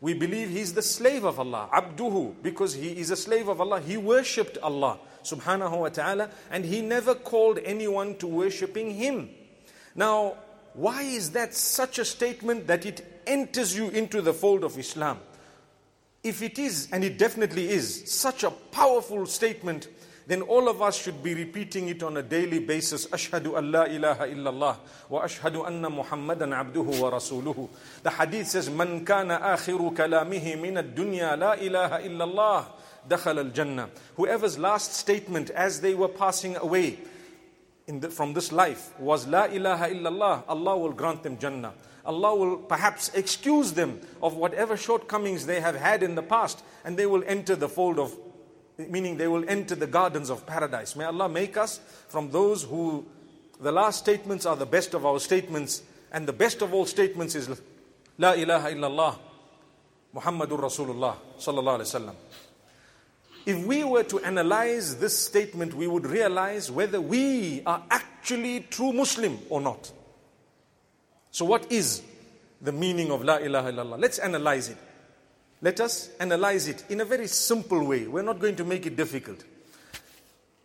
we 0.00 0.14
believe 0.14 0.48
he's 0.48 0.74
the 0.74 0.82
slave 0.82 1.24
of 1.24 1.38
allah 1.38 1.68
abduhu 1.72 2.34
because 2.42 2.74
he 2.74 2.98
is 2.98 3.10
a 3.10 3.16
slave 3.16 3.48
of 3.48 3.60
allah 3.60 3.80
he 3.80 3.96
worshipped 3.96 4.58
allah 4.62 4.98
subhanahu 5.22 5.80
wa 5.80 5.88
ta'ala 5.88 6.30
and 6.50 6.64
he 6.64 6.80
never 6.80 7.14
called 7.14 7.58
anyone 7.64 8.16
to 8.16 8.26
worshipping 8.26 8.90
him 8.94 9.28
now 9.94 10.34
why 10.73 11.03
is 11.03 11.31
that 11.31 11.53
such 11.53 11.99
a 11.99 12.05
statement 12.05 12.67
that 12.67 12.85
it 12.85 13.05
enters 13.27 13.75
you 13.75 13.89
into 13.89 14.21
the 14.21 14.33
fold 14.33 14.63
of 14.63 14.77
Islam. 14.77 15.19
If 16.23 16.41
it 16.41 16.57
is, 16.57 16.87
and 16.91 17.03
it 17.03 17.17
definitely 17.17 17.69
is, 17.69 18.09
such 18.11 18.43
a 18.43 18.51
powerful 18.51 19.25
statement, 19.25 19.89
then 20.25 20.41
all 20.41 20.69
of 20.69 20.81
us 20.81 20.97
should 20.97 21.21
be 21.21 21.33
repeating 21.33 21.89
it 21.89 22.01
on 22.01 22.15
a 22.15 22.23
daily 22.23 22.59
basis. 22.59 23.07
Ashhadu 23.07 23.57
an 23.57 23.71
la 23.71 23.83
ilaha 23.83 24.27
illallah 24.27 24.77
wa 25.09 25.21
ashhadu 25.21 25.67
anna 25.67 25.89
Muhammadan 25.89 26.51
abduhu 26.51 27.01
wa 27.01 27.11
rasuluhu. 27.11 27.67
The 28.03 28.11
hadith 28.11 28.47
says, 28.47 28.69
Man 28.69 29.03
kana 29.03 29.39
akhiru 29.39 29.93
kalamihi 29.93 30.61
min 30.61 30.77
ad-dunya 30.77 31.37
la 31.37 31.53
ilaha 31.55 31.99
illallah 31.99 32.65
dakhal 33.09 33.39
al-jannah. 33.39 33.89
Whoever's 34.15 34.57
last 34.57 34.93
statement 34.93 35.49
as 35.49 35.81
they 35.81 35.93
were 35.93 36.07
passing 36.07 36.55
away 36.55 36.99
the, 37.87 38.09
from 38.09 38.33
this 38.33 38.51
life 38.51 38.97
was 38.99 39.27
la 39.27 39.45
ilaha 39.45 39.89
illallah, 39.89 40.43
Allah 40.47 40.77
will 40.77 40.93
grant 40.93 41.23
them 41.23 41.37
jannah. 41.37 41.73
Allah 42.05 42.35
will 42.35 42.57
perhaps 42.57 43.09
excuse 43.13 43.73
them 43.73 44.01
of 44.21 44.35
whatever 44.35 44.75
shortcomings 44.75 45.45
they 45.45 45.61
have 45.61 45.75
had 45.75 46.03
in 46.03 46.15
the 46.15 46.23
past 46.23 46.63
and 46.83 46.97
they 46.97 47.05
will 47.05 47.23
enter 47.25 47.55
the 47.55 47.69
fold 47.69 47.99
of, 47.99 48.15
meaning 48.77 49.17
they 49.17 49.27
will 49.27 49.47
enter 49.47 49.75
the 49.75 49.87
gardens 49.87 50.29
of 50.29 50.45
paradise. 50.45 50.95
May 50.95 51.05
Allah 51.05 51.29
make 51.29 51.55
us 51.55 51.79
from 52.09 52.31
those 52.31 52.63
who 52.63 53.05
the 53.59 53.71
last 53.71 53.99
statements 53.99 54.45
are 54.45 54.55
the 54.55 54.65
best 54.65 54.93
of 54.93 55.05
our 55.05 55.19
statements 55.19 55.83
and 56.11 56.27
the 56.27 56.33
best 56.33 56.61
of 56.61 56.73
all 56.73 56.85
statements 56.85 57.35
is 57.35 57.49
La 58.17 58.33
ilaha 58.33 58.69
illallah 58.69 59.17
Muhammadur 60.13 60.59
Rasulullah 60.59 61.15
sallallahu 61.39 61.79
alaihi 61.79 61.89
wasallam. 61.89 62.15
If 63.45 63.65
we 63.65 63.83
were 63.83 64.03
to 64.03 64.19
analyze 64.19 64.95
this 64.95 65.17
statement, 65.17 65.73
we 65.73 65.87
would 65.87 66.05
realize 66.05 66.71
whether 66.71 67.01
we 67.01 67.61
are 67.65 67.83
actually 67.89 68.61
true 68.69 68.93
Muslim 68.93 69.37
or 69.49 69.59
not. 69.59 69.91
So, 71.31 71.43
what 71.45 71.71
is 71.71 72.03
the 72.61 72.71
meaning 72.71 73.11
of 73.11 73.23
La 73.23 73.37
ilaha 73.37 73.71
illallah? 73.71 73.99
Let's 73.99 74.19
analyze 74.19 74.69
it. 74.69 74.77
Let 75.61 75.81
us 75.81 76.09
analyze 76.19 76.67
it 76.67 76.85
in 76.89 77.01
a 77.01 77.05
very 77.05 77.27
simple 77.27 77.85
way. 77.85 78.07
We're 78.07 78.21
not 78.21 78.39
going 78.39 78.55
to 78.57 78.63
make 78.63 78.85
it 78.85 78.95
difficult. 78.95 79.43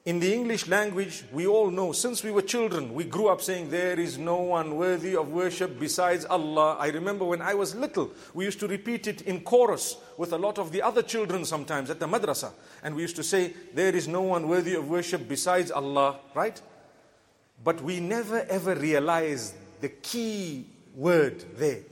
In 0.08 0.20
the 0.20 0.32
English 0.32 0.66
language, 0.68 1.22
we 1.32 1.46
all 1.46 1.70
know 1.70 1.92
since 1.92 2.24
we 2.24 2.30
were 2.30 2.40
children, 2.40 2.94
we 2.94 3.04
grew 3.04 3.28
up 3.28 3.42
saying, 3.42 3.68
There 3.68 4.00
is 4.00 4.16
no 4.16 4.36
one 4.36 4.78
worthy 4.78 5.14
of 5.14 5.28
worship 5.28 5.78
besides 5.78 6.24
Allah. 6.24 6.78
I 6.80 6.88
remember 6.88 7.26
when 7.26 7.42
I 7.42 7.52
was 7.52 7.74
little, 7.74 8.12
we 8.32 8.46
used 8.46 8.58
to 8.60 8.66
repeat 8.66 9.06
it 9.06 9.20
in 9.20 9.42
chorus 9.42 9.98
with 10.16 10.32
a 10.32 10.38
lot 10.38 10.58
of 10.58 10.72
the 10.72 10.80
other 10.80 11.02
children 11.02 11.44
sometimes 11.44 11.90
at 11.90 12.00
the 12.00 12.06
madrasa. 12.06 12.52
And 12.82 12.94
we 12.96 13.02
used 13.02 13.16
to 13.16 13.22
say, 13.22 13.52
There 13.74 13.94
is 13.94 14.08
no 14.08 14.22
one 14.22 14.48
worthy 14.48 14.76
of 14.76 14.88
worship 14.88 15.28
besides 15.28 15.70
Allah, 15.70 16.20
right? 16.32 16.58
But 17.62 17.82
we 17.82 18.00
never 18.00 18.46
ever 18.48 18.76
realized 18.76 19.56
the 19.82 19.90
key 19.90 20.68
word 20.94 21.44
there. 21.58 21.82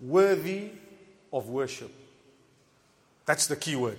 worthy 0.00 0.70
of 1.30 1.50
worship. 1.50 1.92
That's 3.26 3.48
the 3.48 3.56
key 3.56 3.76
word. 3.76 3.98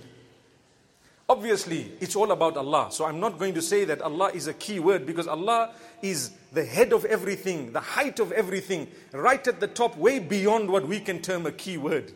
Obviously, 1.28 1.90
it's 2.00 2.14
all 2.14 2.30
about 2.30 2.56
Allah. 2.56 2.88
So 2.90 3.04
I'm 3.04 3.18
not 3.18 3.38
going 3.38 3.54
to 3.54 3.62
say 3.62 3.84
that 3.86 4.00
Allah 4.00 4.30
is 4.32 4.46
a 4.46 4.54
key 4.54 4.78
word 4.78 5.04
because 5.06 5.26
Allah 5.26 5.72
is 6.00 6.30
the 6.52 6.64
head 6.64 6.92
of 6.92 7.04
everything, 7.04 7.72
the 7.72 7.80
height 7.80 8.20
of 8.20 8.30
everything, 8.30 8.86
right 9.12 9.44
at 9.46 9.58
the 9.58 9.66
top, 9.66 9.96
way 9.96 10.20
beyond 10.20 10.70
what 10.70 10.86
we 10.86 11.00
can 11.00 11.20
term 11.20 11.44
a 11.44 11.52
key 11.52 11.78
word. 11.78 12.12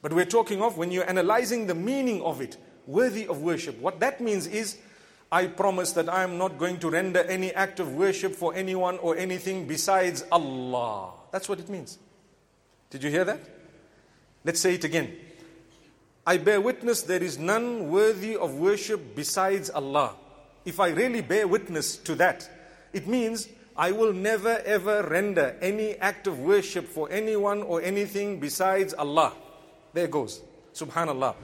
But 0.00 0.12
we're 0.12 0.24
talking 0.24 0.60
of 0.62 0.76
when 0.76 0.90
you're 0.90 1.08
analyzing 1.08 1.68
the 1.68 1.76
meaning 1.76 2.22
of 2.22 2.40
it, 2.40 2.56
worthy 2.88 3.28
of 3.28 3.40
worship. 3.40 3.78
What 3.78 4.00
that 4.00 4.20
means 4.20 4.48
is, 4.48 4.78
I 5.30 5.46
promise 5.46 5.92
that 5.92 6.08
I 6.08 6.24
am 6.24 6.36
not 6.38 6.58
going 6.58 6.78
to 6.80 6.90
render 6.90 7.20
any 7.20 7.52
act 7.54 7.78
of 7.78 7.94
worship 7.94 8.34
for 8.34 8.52
anyone 8.52 8.98
or 8.98 9.16
anything 9.16 9.66
besides 9.68 10.24
Allah. 10.32 11.12
That's 11.30 11.48
what 11.48 11.60
it 11.60 11.68
means. 11.68 11.98
Did 12.90 13.04
you 13.04 13.10
hear 13.10 13.24
that? 13.24 13.40
Let's 14.44 14.60
say 14.60 14.74
it 14.74 14.82
again. 14.82 15.16
I 16.24 16.36
bear 16.36 16.60
witness 16.60 17.02
there 17.02 17.22
is 17.22 17.38
none 17.38 17.90
worthy 17.90 18.36
of 18.36 18.54
worship 18.54 19.16
besides 19.16 19.70
Allah. 19.70 20.14
If 20.64 20.78
I 20.78 20.90
really 20.90 21.20
bear 21.20 21.48
witness 21.48 21.96
to 21.98 22.14
that, 22.16 22.48
it 22.92 23.08
means 23.08 23.48
I 23.76 23.90
will 23.90 24.12
never 24.12 24.62
ever 24.64 25.02
render 25.02 25.56
any 25.60 25.96
act 25.96 26.28
of 26.28 26.38
worship 26.38 26.86
for 26.86 27.10
anyone 27.10 27.62
or 27.62 27.82
anything 27.82 28.38
besides 28.38 28.94
Allah. 28.94 29.32
There 29.92 30.06
goes. 30.06 30.40
Subhanallah. 30.74 31.34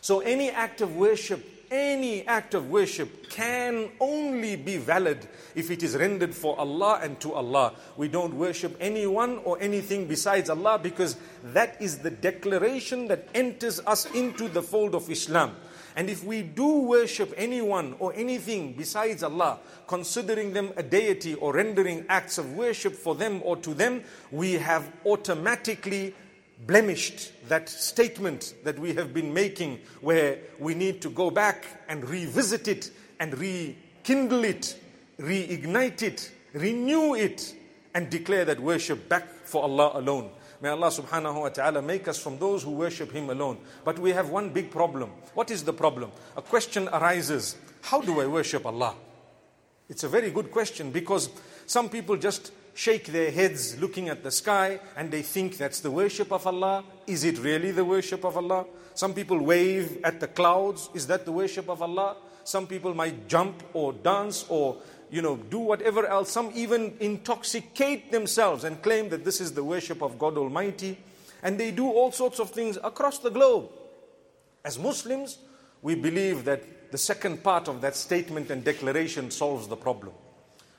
So 0.00 0.20
any 0.20 0.50
act 0.50 0.80
of 0.80 0.94
worship 0.96 1.44
any 1.70 2.26
act 2.26 2.54
of 2.54 2.70
worship 2.70 3.30
can 3.30 3.90
only 4.00 4.56
be 4.56 4.76
valid 4.76 5.26
if 5.54 5.70
it 5.70 5.82
is 5.82 5.96
rendered 5.96 6.34
for 6.34 6.58
Allah 6.58 7.00
and 7.02 7.20
to 7.20 7.34
Allah. 7.34 7.74
We 7.96 8.08
don't 8.08 8.34
worship 8.34 8.76
anyone 8.80 9.38
or 9.44 9.60
anything 9.60 10.06
besides 10.06 10.50
Allah 10.50 10.78
because 10.78 11.16
that 11.52 11.80
is 11.80 11.98
the 11.98 12.10
declaration 12.10 13.08
that 13.08 13.28
enters 13.34 13.80
us 13.86 14.06
into 14.14 14.48
the 14.48 14.62
fold 14.62 14.94
of 14.94 15.10
Islam. 15.10 15.56
And 15.96 16.08
if 16.08 16.22
we 16.22 16.42
do 16.42 16.82
worship 16.82 17.34
anyone 17.36 17.96
or 17.98 18.14
anything 18.14 18.74
besides 18.74 19.22
Allah, 19.22 19.58
considering 19.88 20.52
them 20.52 20.72
a 20.76 20.82
deity 20.82 21.34
or 21.34 21.54
rendering 21.54 22.04
acts 22.08 22.38
of 22.38 22.54
worship 22.54 22.94
for 22.94 23.16
them 23.16 23.40
or 23.44 23.56
to 23.56 23.74
them, 23.74 24.04
we 24.30 24.52
have 24.52 24.92
automatically 25.04 26.14
blemished 26.66 27.32
that 27.48 27.68
statement 27.68 28.54
that 28.64 28.78
we 28.78 28.94
have 28.94 29.14
been 29.14 29.32
making, 29.32 29.80
where 30.00 30.38
we 30.58 30.74
need 30.74 31.00
to 31.02 31.10
go 31.10 31.30
back 31.30 31.64
and 31.88 32.08
revisit 32.08 32.68
it 32.68 32.90
and 33.20 33.36
rekindle 33.38 34.44
it, 34.44 34.76
reignite 35.18 36.02
it, 36.02 36.30
renew 36.52 37.14
it, 37.14 37.54
and 37.94 38.10
declare 38.10 38.44
that 38.44 38.60
worship 38.60 39.08
back 39.08 39.28
for 39.44 39.62
Allah 39.62 39.92
alone. 39.94 40.30
May 40.60 40.70
Allah 40.70 40.88
subhanahu 40.88 41.40
wa 41.40 41.48
ta'ala 41.50 41.80
make 41.80 42.08
us 42.08 42.18
from 42.18 42.38
those 42.38 42.64
who 42.64 42.72
worship 42.72 43.12
Him 43.12 43.30
alone. 43.30 43.58
But 43.84 43.98
we 43.98 44.10
have 44.10 44.30
one 44.30 44.50
big 44.50 44.70
problem. 44.70 45.10
What 45.34 45.50
is 45.50 45.62
the 45.62 45.72
problem? 45.72 46.10
A 46.36 46.42
question 46.42 46.88
arises 46.88 47.56
How 47.82 48.00
do 48.00 48.20
I 48.20 48.26
worship 48.26 48.66
Allah? 48.66 48.94
It's 49.88 50.04
a 50.04 50.08
very 50.08 50.30
good 50.30 50.50
question 50.50 50.90
because 50.90 51.30
some 51.66 51.88
people 51.88 52.16
just 52.16 52.52
shake 52.78 53.06
their 53.06 53.32
heads 53.32 53.76
looking 53.80 54.08
at 54.08 54.22
the 54.22 54.30
sky 54.30 54.78
and 54.96 55.10
they 55.10 55.20
think 55.20 55.56
that's 55.56 55.80
the 55.80 55.90
worship 55.90 56.32
of 56.32 56.46
Allah. 56.46 56.84
Is 57.08 57.24
it 57.24 57.36
really 57.40 57.72
the 57.72 57.84
worship 57.84 58.24
of 58.24 58.36
Allah? 58.36 58.66
Some 58.94 59.14
people 59.14 59.42
wave 59.42 59.98
at 60.04 60.20
the 60.20 60.28
clouds. 60.28 60.88
Is 60.94 61.08
that 61.08 61.24
the 61.24 61.32
worship 61.32 61.68
of 61.68 61.82
Allah? 61.82 62.16
Some 62.44 62.68
people 62.68 62.94
might 62.94 63.26
jump 63.26 63.64
or 63.72 63.92
dance 63.92 64.46
or 64.48 64.76
you 65.10 65.22
know, 65.22 65.34
do 65.36 65.58
whatever 65.58 66.06
else. 66.06 66.30
Some 66.30 66.52
even 66.54 66.94
intoxicate 67.00 68.12
themselves 68.12 68.62
and 68.62 68.80
claim 68.80 69.08
that 69.08 69.24
this 69.24 69.40
is 69.40 69.54
the 69.54 69.64
worship 69.64 70.00
of 70.00 70.16
God 70.16 70.38
Almighty. 70.38 70.98
And 71.42 71.58
they 71.58 71.72
do 71.72 71.90
all 71.90 72.12
sorts 72.12 72.38
of 72.38 72.50
things 72.50 72.78
across 72.84 73.18
the 73.18 73.30
globe. 73.30 73.70
As 74.64 74.78
Muslims, 74.78 75.38
we 75.82 75.96
believe 75.96 76.44
that 76.44 76.92
the 76.92 76.98
second 76.98 77.42
part 77.42 77.66
of 77.66 77.80
that 77.80 77.96
statement 77.96 78.50
and 78.50 78.62
declaration 78.62 79.32
solves 79.32 79.66
the 79.66 79.76
problem. 79.76 80.12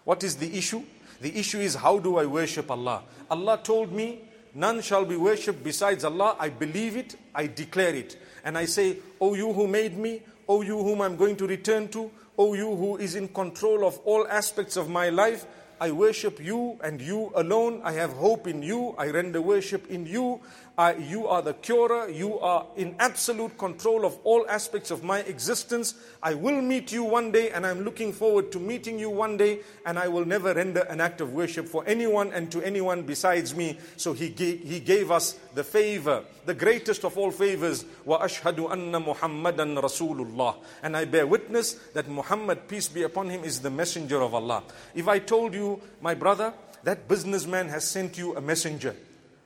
What 0.05 0.23
is 0.23 0.37
the 0.37 0.57
issue? 0.57 0.83
The 1.21 1.37
issue 1.37 1.59
is 1.59 1.75
how 1.75 1.99
do 1.99 2.17
I 2.17 2.25
worship 2.25 2.71
Allah? 2.71 3.03
Allah 3.29 3.59
told 3.61 3.91
me, 3.91 4.21
none 4.53 4.81
shall 4.81 5.05
be 5.05 5.17
worshipped 5.17 5.63
besides 5.63 6.03
Allah. 6.03 6.35
I 6.39 6.49
believe 6.49 6.95
it, 6.95 7.15
I 7.35 7.47
declare 7.47 7.95
it. 7.95 8.17
And 8.43 8.57
I 8.57 8.65
say, 8.65 8.97
O 9.19 9.33
you 9.33 9.51
who 9.53 9.67
made 9.67 9.97
me, 9.97 10.21
O 10.47 10.61
you 10.61 10.77
whom 10.77 11.01
I'm 11.01 11.15
going 11.15 11.35
to 11.37 11.47
return 11.47 11.89
to, 11.89 12.09
O 12.37 12.53
you 12.53 12.73
who 12.75 12.97
is 12.97 13.15
in 13.15 13.27
control 13.27 13.85
of 13.85 13.99
all 14.05 14.27
aspects 14.27 14.77
of 14.77 14.89
my 14.89 15.09
life, 15.09 15.45
I 15.81 15.91
worship 15.91 16.43
you 16.43 16.77
and 16.83 16.99
you 16.99 17.31
alone. 17.35 17.81
I 17.83 17.93
have 17.93 18.11
hope 18.11 18.47
in 18.47 18.61
you. 18.61 18.95
I 18.97 19.11
render 19.11 19.41
worship 19.41 19.89
in 19.89 20.05
you. 20.05 20.41
I, 20.79 20.95
you 20.95 21.27
are 21.27 21.41
the 21.41 21.55
curer. 21.55 22.07
You 22.07 22.39
are 22.39 22.65
in 22.77 22.95
absolute 22.99 23.57
control 23.57 24.05
of 24.05 24.17
all 24.23 24.45
aspects 24.47 24.91
of 24.91 25.03
my 25.03 25.19
existence. 25.19 25.93
I 26.23 26.35
will 26.35 26.61
meet 26.61 26.93
you 26.93 27.03
one 27.03 27.33
day 27.33 27.51
and 27.51 27.67
I'm 27.67 27.81
looking 27.81 28.13
forward 28.13 28.49
to 28.53 28.59
meeting 28.61 28.97
you 28.97 29.09
one 29.09 29.35
day 29.35 29.59
and 29.85 29.99
I 29.99 30.07
will 30.07 30.23
never 30.23 30.53
render 30.53 30.79
an 30.87 31.01
act 31.01 31.19
of 31.19 31.33
worship 31.33 31.67
for 31.67 31.83
anyone 31.85 32.31
and 32.31 32.49
to 32.53 32.61
anyone 32.61 33.01
besides 33.01 33.53
me. 33.53 33.77
So 33.97 34.13
he 34.13 34.29
he 34.29 34.79
gave 34.79 35.11
us 35.11 35.33
the 35.53 35.65
favor, 35.65 36.23
the 36.45 36.53
greatest 36.53 37.03
of 37.03 37.17
all 37.17 37.31
favors. 37.31 37.83
Wa 38.05 38.23
ashhadu 38.23 38.71
anna 38.71 39.01
Muhammadan 39.01 39.75
Rasulullah. 39.75 40.55
And 40.81 40.95
I 40.95 41.03
bear 41.03 41.27
witness 41.27 41.73
that 41.93 42.07
Muhammad, 42.07 42.69
peace 42.69 42.87
be 42.87 43.03
upon 43.03 43.29
him, 43.29 43.43
is 43.43 43.59
the 43.59 43.69
messenger 43.69 44.21
of 44.21 44.33
Allah. 44.33 44.63
If 44.95 45.09
I 45.09 45.19
told 45.19 45.53
you 45.53 45.81
my 45.99 46.13
brother, 46.13 46.53
that 46.85 47.09
businessman 47.09 47.67
has 47.67 47.83
sent 47.83 48.17
you 48.17 48.37
a 48.37 48.39
messenger. 48.39 48.95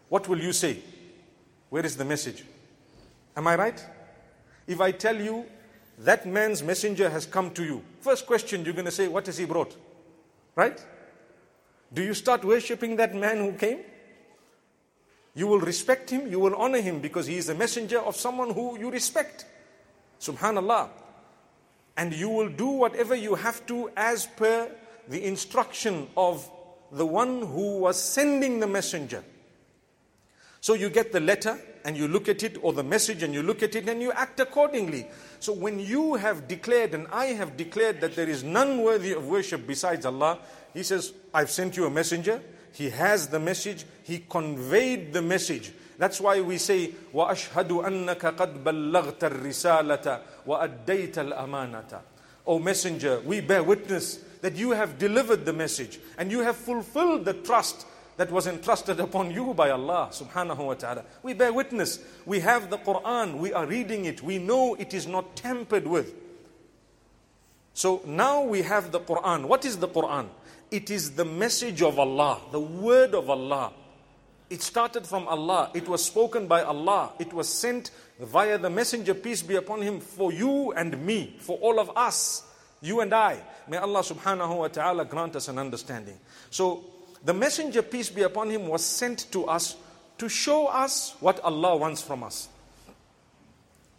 What 0.10 0.28
will 0.28 0.40
you 0.40 0.54
say? 0.54 0.78
Where 1.74 1.88
is 1.88 1.98
the 1.98 2.06
message? 2.06 2.44
Am 3.36 3.48
I 3.48 3.56
right? 3.56 3.84
If 4.68 4.80
I 4.80 4.92
tell 4.92 5.20
you 5.20 5.46
that 5.98 6.24
man's 6.28 6.62
messenger 6.62 7.10
has 7.10 7.26
come 7.26 7.50
to 7.56 7.64
you, 7.64 7.82
first 8.00 8.28
question 8.28 8.64
you're 8.64 8.76
going 8.76 8.86
to 8.86 8.92
say, 8.92 9.08
What 9.08 9.26
has 9.26 9.40
he 9.40 9.46
brought? 9.46 9.76
Right? 10.56 10.80
Do 11.92 12.04
you 12.04 12.14
start 12.14 12.46
worshipping 12.46 12.98
that 12.98 13.16
man 13.16 13.38
who 13.38 13.54
came? 13.54 13.80
You 15.34 15.48
will 15.48 15.62
respect 15.62 16.12
him, 16.12 16.28
you 16.28 16.40
will 16.40 16.54
honor 16.54 16.80
him 16.80 17.00
because 17.00 17.26
he 17.26 17.38
is 17.38 17.50
a 17.50 17.56
messenger 17.56 17.98
of 18.02 18.16
someone 18.16 18.54
who 18.54 18.78
you 18.78 18.92
respect. 18.92 19.46
Subhanallah. 20.20 20.90
And 21.98 22.14
you 22.14 22.30
will 22.30 22.50
do 22.50 22.68
whatever 22.68 23.16
you 23.16 23.34
have 23.34 23.66
to 23.66 23.90
as 23.98 24.28
per 24.28 24.70
the 25.08 25.26
instruction 25.26 26.08
of 26.16 26.48
the 26.92 27.08
one 27.08 27.42
who 27.42 27.80
was 27.80 28.00
sending 28.00 28.60
the 28.60 28.68
messenger. 28.68 29.24
So 30.63 30.75
you 30.75 30.91
get 30.91 31.13
the 31.13 31.21
letter 31.21 31.59
and 31.85 31.97
you 31.97 32.09
look 32.09 32.29
at 32.29 32.43
it, 32.43 32.59
or 32.63 32.73
the 32.73 32.83
message 32.83 33.23
and 33.23 33.33
you 33.33 33.43
look 33.43 33.63
at 33.63 33.75
it 33.75 33.89
and 33.89 34.03
you 34.03 34.13
act 34.13 34.41
accordingly. 34.41 35.07
So 35.41 35.53
when 35.53 35.79
you 35.79 36.15
have 36.15 36.49
declared 36.49 36.95
and 36.95 37.07
I 37.13 37.27
have 37.27 37.57
declared 37.57 38.01
that 38.01 38.17
there 38.17 38.29
is 38.29 38.43
none 38.43 38.83
worthy 38.83 39.13
of 39.13 39.27
worship 39.27 39.67
besides 39.67 40.05
Allah, 40.05 40.39
He 40.75 40.83
says, 40.83 41.13
I've 41.33 41.51
sent 41.51 41.77
you 41.77 41.87
a 41.87 41.91
messenger. 41.91 42.43
He 42.73 42.91
has 42.91 43.29
the 43.29 43.41
message. 43.41 43.85
He 44.03 44.25
conveyed 44.29 45.13
the 45.13 45.23
message. 45.23 45.73
That's 45.97 46.21
why 46.21 46.41
we 46.41 46.59
say, 46.59 46.93
وَأَشْهَدُ 47.13 47.69
أَنَّكَ 47.69 48.37
قَدْ 48.37 48.63
بَلَّغْتَ 48.63 49.19
الرِّسَالَةَ 49.19 50.21
وَأَدَّيْتَ 50.47 51.15
الْأَمَانَةَ 51.15 52.01
O 52.47 52.59
Messenger, 52.59 53.21
we 53.21 53.41
bear 53.41 53.63
witness 53.63 54.17
that 54.41 54.55
you 54.55 54.71
have 54.71 54.99
delivered 54.99 55.45
the 55.45 55.53
message 55.53 55.99
and 56.17 56.31
you 56.31 56.41
have 56.41 56.57
fulfilled 56.57 57.25
the 57.25 57.35
trust 57.35 57.87
that 58.18 58.32
was 58.32 58.48
entrusted 58.48 59.00
upon 59.00 59.32
you 59.32 59.54
by 59.54 59.72
Allah 59.72 60.10
subhanahu 60.12 60.66
wa 60.66 60.74
ta'ala. 60.76 61.04
We 61.24 61.34
bear 61.34 61.52
witness. 61.52 62.00
We 62.26 62.40
have 62.42 62.70
the 62.70 62.78
Quran. 62.78 63.38
We 63.38 63.54
are 63.54 63.66
reading 63.66 64.06
it. 64.06 64.22
We 64.22 64.38
know 64.38 64.76
it 64.76 64.94
is 64.94 65.08
not 65.08 65.36
tampered 65.36 65.88
with. 65.88 66.14
So 67.74 68.02
now 68.06 68.44
we 68.44 68.62
have 68.62 68.92
the 68.92 69.00
Quran. 69.00 69.46
What 69.46 69.66
is 69.66 69.78
the 69.78 69.88
Quran? 69.88 70.28
It 70.70 70.90
is 70.90 71.12
the 71.12 71.26
message 71.26 71.82
of 71.82 72.00
Allah, 72.00 72.40
the 72.52 72.60
word 72.60 73.14
of 73.14 73.30
Allah. 73.30 73.74
It 74.50 74.62
started 74.62 75.08
from 75.08 75.28
Allah. 75.28 75.72
It 75.74 75.88
was 75.88 76.06
spoken 76.06 76.48
by 76.48 76.62
Allah. 76.62 77.14
It 77.20 77.34
was 77.34 77.50
sent 77.50 77.90
via 78.20 78.58
the 78.58 78.70
messenger, 78.70 79.14
peace 79.14 79.42
be 79.42 79.56
upon 79.56 79.82
him, 79.82 80.00
for 80.00 80.32
you 80.32 80.72
and 80.74 81.04
me, 81.04 81.36
for 81.40 81.58
all 81.58 81.80
of 81.80 81.92
us, 81.96 82.44
you 82.82 83.02
and 83.02 83.14
I. 83.14 83.40
May 83.68 83.78
Allah 83.78 84.02
subhanahu 84.02 84.58
wa 84.58 84.68
ta'ala 84.68 85.06
grant 85.06 85.36
us 85.36 85.48
an 85.48 85.58
understanding. 85.58 86.20
So, 86.52 86.84
the 87.24 87.34
messenger, 87.34 87.82
peace 87.82 88.10
be 88.10 88.24
upon 88.24 88.50
him, 88.50 88.68
was 88.68 88.84
sent 88.84 89.32
to 89.32 89.46
us 89.46 89.76
to 90.18 90.28
show 90.28 90.68
us 90.68 91.16
what 91.20 91.40
Allah 91.40 91.78
wants 91.78 92.02
from 92.02 92.24
us. 92.24 92.50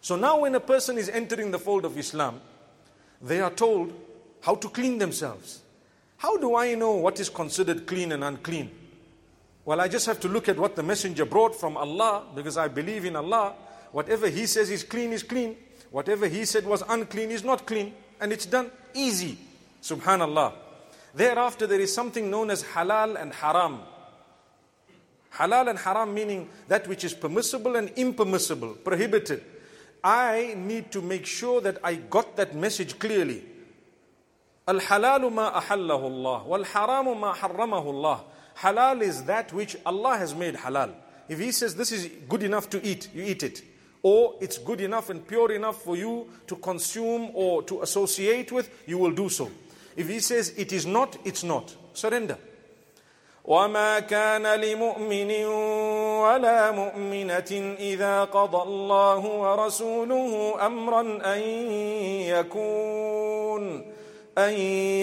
So 0.01 0.17
now, 0.17 0.41
when 0.41 0.55
a 0.55 0.61
person 0.61 0.99
is 0.99 1.09
entering 1.09 1.51
the 1.51 1.59
fold 1.59 1.85
of 1.85 1.97
Islam, 1.97 2.41
they 3.23 3.41
are 3.41 3.51
told 3.51 3.93
how 4.43 4.55
to 4.57 4.69
clean 4.69 4.99
themselves. 4.99 5.63
How 6.19 6.37
do 6.37 6.57
I 6.57 6.75
know 6.75 6.93
what 6.93 7.19
is 7.19 7.31
considered 7.31 7.87
clean 7.87 8.13
and 8.13 8.23
unclean? 8.23 8.71
Well, 9.65 9.81
I 9.81 9.89
just 9.89 10.05
have 10.07 10.21
to 10.21 10.29
look 10.29 10.49
at 10.49 10.59
what 10.59 10.77
the 10.77 10.83
messenger 10.83 11.25
brought 11.25 11.55
from 11.55 11.79
Allah 11.79 12.25
because 12.35 12.59
I 12.59 12.69
believe 12.69 13.07
in 13.07 13.17
Allah. 13.17 13.55
Whatever 13.93 14.29
he 14.29 14.45
says 14.45 14.69
is 14.69 14.85
clean 14.85 15.13
is 15.13 15.23
clean. 15.23 15.57
Whatever 15.91 16.29
he 16.29 16.45
said 16.45 16.67
was 16.67 16.83
unclean 16.89 17.31
is 17.31 17.45
not 17.45 17.67
clean. 17.67 17.95
And 18.21 18.33
it's 18.33 18.45
done 18.45 18.71
easy. 18.93 19.39
Subhanallah. 19.83 20.53
Thereafter, 21.15 21.67
there 21.67 21.81
is 21.81 21.95
something 21.95 22.31
known 22.31 22.51
as 22.51 22.63
halal 22.63 23.21
and 23.21 23.33
haram. 23.33 23.81
Halal 25.33 25.71
and 25.71 25.79
haram 25.79 26.13
meaning 26.13 26.49
that 26.69 26.87
which 26.89 27.05
is 27.05 27.15
permissible 27.15 27.77
and 27.77 27.91
impermissible, 27.97 28.75
prohibited. 28.85 29.43
I 30.03 30.55
need 30.57 30.93
to 30.93 31.01
make 31.01 31.25
sure 31.25 31.61
that 31.61 31.79
I 31.83 31.95
got 31.95 32.37
that 32.37 32.55
message 32.55 32.99
clearly. 32.99 33.45
Al-halalu 34.67 35.33
ma 35.33 35.61
ahallahu 35.61 36.05
Allah, 36.05 36.45
wal-haramu 36.45 37.19
ma 37.19 37.35
harramahu 37.35 37.87
Allah. 37.87 38.25
Halal 38.59 39.03
is 39.03 39.25
that 39.25 39.53
which 39.53 39.77
Allah 39.87 40.17
has 40.17 40.35
made 40.35 40.55
halal. 40.55 40.95
If 41.29 41.39
He 41.39 41.53
says 41.53 41.75
this 41.75 41.93
is 41.93 42.11
good 42.29 42.43
enough 42.43 42.71
to 42.71 42.87
eat, 42.87 43.09
you 43.15 43.23
eat 43.25 43.43
it. 43.43 43.63
Or 44.03 44.35
it's 44.41 44.59
good 44.59 44.81
enough 44.81 45.11
and 45.11 45.27
pure 45.27 45.53
enough 45.53 45.83
for 45.83 45.97
you 45.97 46.29
to 46.47 46.57
consume 46.57 47.31
or 47.35 47.63
to 47.65 47.83
associate 47.83 48.53
with, 48.53 48.69
you 48.87 48.99
will 48.99 49.13
do 49.13 49.29
so. 49.29 49.51
If 49.96 50.08
He 50.08 50.20
says 50.20 50.54
it 50.58 50.72
is 50.72 50.86
not, 50.86 51.18
it's 51.26 51.44
not. 51.44 51.76
Surrender. 51.94 52.38
وما 53.46 54.00
كان 54.00 54.46
لمؤمن 54.46 55.46
ولا 56.22 56.72
مؤمنة 56.72 57.76
إذا 57.80 58.24
قضى 58.24 58.62
الله 58.64 59.26
ورسوله 59.26 60.56
أمرا 60.66 61.02
أن 61.36 61.40
يكون 62.30 63.86
أن 64.38 64.54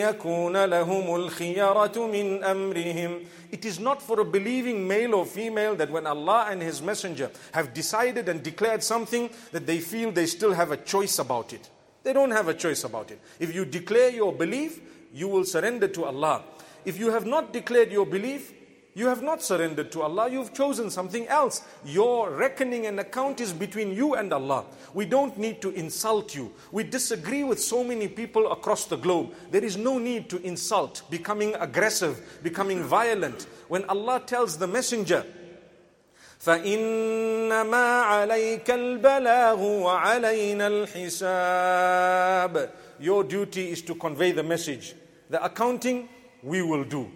يكون 0.06 0.64
لهم 0.64 1.14
الخيرة 1.16 2.06
من 2.06 2.44
أمرهم 2.44 3.20
It 3.52 3.64
is 3.64 3.78
not 3.78 4.02
for 4.02 4.20
a 4.20 4.24
believing 4.24 4.86
male 4.86 5.14
or 5.14 5.24
female 5.26 5.74
that 5.76 5.90
when 5.90 6.06
Allah 6.06 6.46
and 6.50 6.62
His 6.62 6.82
Messenger 6.82 7.30
have 7.52 7.72
decided 7.74 8.28
and 8.28 8.42
declared 8.42 8.82
something 8.82 9.30
that 9.52 9.66
they 9.66 9.78
feel 9.80 10.12
they 10.12 10.26
still 10.26 10.52
have 10.52 10.72
a 10.72 10.76
choice 10.76 11.18
about 11.18 11.52
it. 11.52 11.68
They 12.03 12.13
don't 12.13 12.31
have 12.31 12.47
a 12.47 12.53
choice 12.53 12.83
about 12.83 13.11
it. 13.11 13.19
If 13.39 13.53
you 13.53 13.65
declare 13.65 14.09
your 14.09 14.33
belief, 14.33 14.79
you 15.13 15.27
will 15.27 15.45
surrender 15.45 15.87
to 15.89 16.05
Allah. 16.05 16.43
If 16.85 16.99
you 16.99 17.11
have 17.11 17.25
not 17.25 17.53
declared 17.53 17.91
your 17.91 18.05
belief, 18.05 18.53
you 18.93 19.07
have 19.07 19.21
not 19.21 19.41
surrendered 19.41 19.89
to 19.93 20.01
Allah, 20.01 20.29
you've 20.29 20.53
chosen 20.53 20.89
something 20.89 21.25
else. 21.27 21.61
Your 21.85 22.31
reckoning 22.31 22.87
and 22.87 22.99
account 22.99 23.39
is 23.39 23.53
between 23.53 23.93
you 23.93 24.15
and 24.15 24.33
Allah. 24.33 24.65
We 24.93 25.05
don't 25.05 25.37
need 25.37 25.61
to 25.61 25.69
insult 25.69 26.35
you. 26.35 26.51
We 26.73 26.83
disagree 26.83 27.45
with 27.45 27.61
so 27.61 27.85
many 27.85 28.09
people 28.09 28.51
across 28.51 28.85
the 28.85 28.97
globe. 28.97 29.33
There 29.49 29.63
is 29.63 29.77
no 29.77 29.97
need 29.97 30.29
to 30.31 30.41
insult, 30.41 31.03
becoming 31.09 31.55
aggressive, 31.55 32.39
becoming 32.43 32.83
violent. 32.83 33.47
When 33.69 33.85
Allah 33.85 34.23
tells 34.25 34.57
the 34.57 34.67
messenger, 34.67 35.25
فإنما 36.40 38.00
عليك 38.00 38.70
البلاغ 38.70 39.62
وعلينا 39.62 40.66
الحساب 40.66 42.70
Your 42.98 43.24
duty 43.24 43.72
is 43.72 43.82
to 43.82 43.94
convey 43.94 44.32
the 44.32 44.42
message. 44.42 44.94
The 45.28 45.44
accounting 45.44 46.08
we 46.42 46.62
will 46.62 46.84
do. 46.84 47.10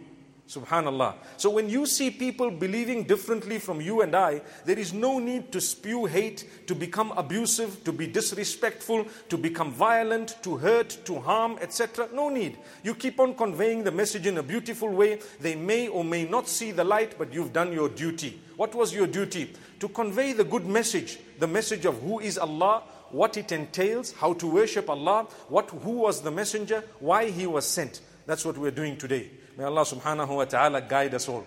Subhanallah. 0.51 1.15
So 1.37 1.49
when 1.49 1.69
you 1.69 1.87
see 1.87 2.11
people 2.11 2.51
believing 2.51 3.05
differently 3.05 3.61
from 3.61 3.81
you 3.81 4.03
and 4.03 4.17
I, 4.17 4.43
there 4.65 4.79
is 4.79 4.93
no 4.93 5.21
need 5.21 5.53
to 5.53 5.61
spew 5.61 6.07
hate, 6.07 6.67
to 6.67 6.75
become 6.75 7.13
abusive, 7.13 7.85
to 7.85 7.93
be 7.93 8.09
disrespectful, 8.09 9.07
to 9.29 9.39
become 9.39 9.71
violent, 9.71 10.43
to 10.43 10.57
hurt, 10.57 10.99
to 11.05 11.21
harm, 11.21 11.57
etc. 11.61 12.09
No 12.13 12.31
need. 12.31 12.59
You 12.83 12.97
keep 12.97 13.21
on 13.21 13.37
conveying 13.37 13.85
the 13.85 13.93
message 13.93 14.27
in 14.27 14.39
a 14.39 14.43
beautiful 14.43 14.91
way. 14.91 15.21
They 15.41 15.55
may 15.55 15.87
or 15.87 16.03
may 16.03 16.25
not 16.25 16.49
see 16.49 16.73
the 16.73 16.85
light, 16.85 17.17
but 17.17 17.33
you've 17.33 17.53
done 17.53 17.73
your 17.73 17.89
duty. 17.89 18.41
What 18.58 18.74
was 18.74 18.94
your 18.94 19.08
duty? 19.08 19.54
To 19.80 19.90
convey 19.90 20.34
the 20.34 20.44
good 20.44 20.66
message, 20.66 21.20
the 21.40 21.48
message 21.48 21.86
of 21.86 22.02
who 22.02 22.20
is 22.20 22.38
Allah, 22.38 22.84
what 23.12 23.38
it 23.38 23.52
entails, 23.52 24.14
how 24.14 24.34
to 24.34 24.48
worship 24.48 24.90
Allah, 24.90 25.28
what, 25.50 25.70
who 25.70 25.92
was 25.92 26.22
the 26.22 26.32
messenger, 26.32 26.84
why 27.00 27.30
he 27.30 27.48
was 27.48 27.66
sent. 27.66 28.02
That's 28.26 28.46
what 28.46 28.58
we're 28.58 28.72
doing 28.72 28.98
today. 28.98 29.30
May 29.58 29.66
Allah 29.66 29.82
subhanahu 29.82 30.36
wa 30.36 30.46
ta'ala 30.46 30.82
guide 30.82 31.14
us 31.14 31.30
all. 31.30 31.46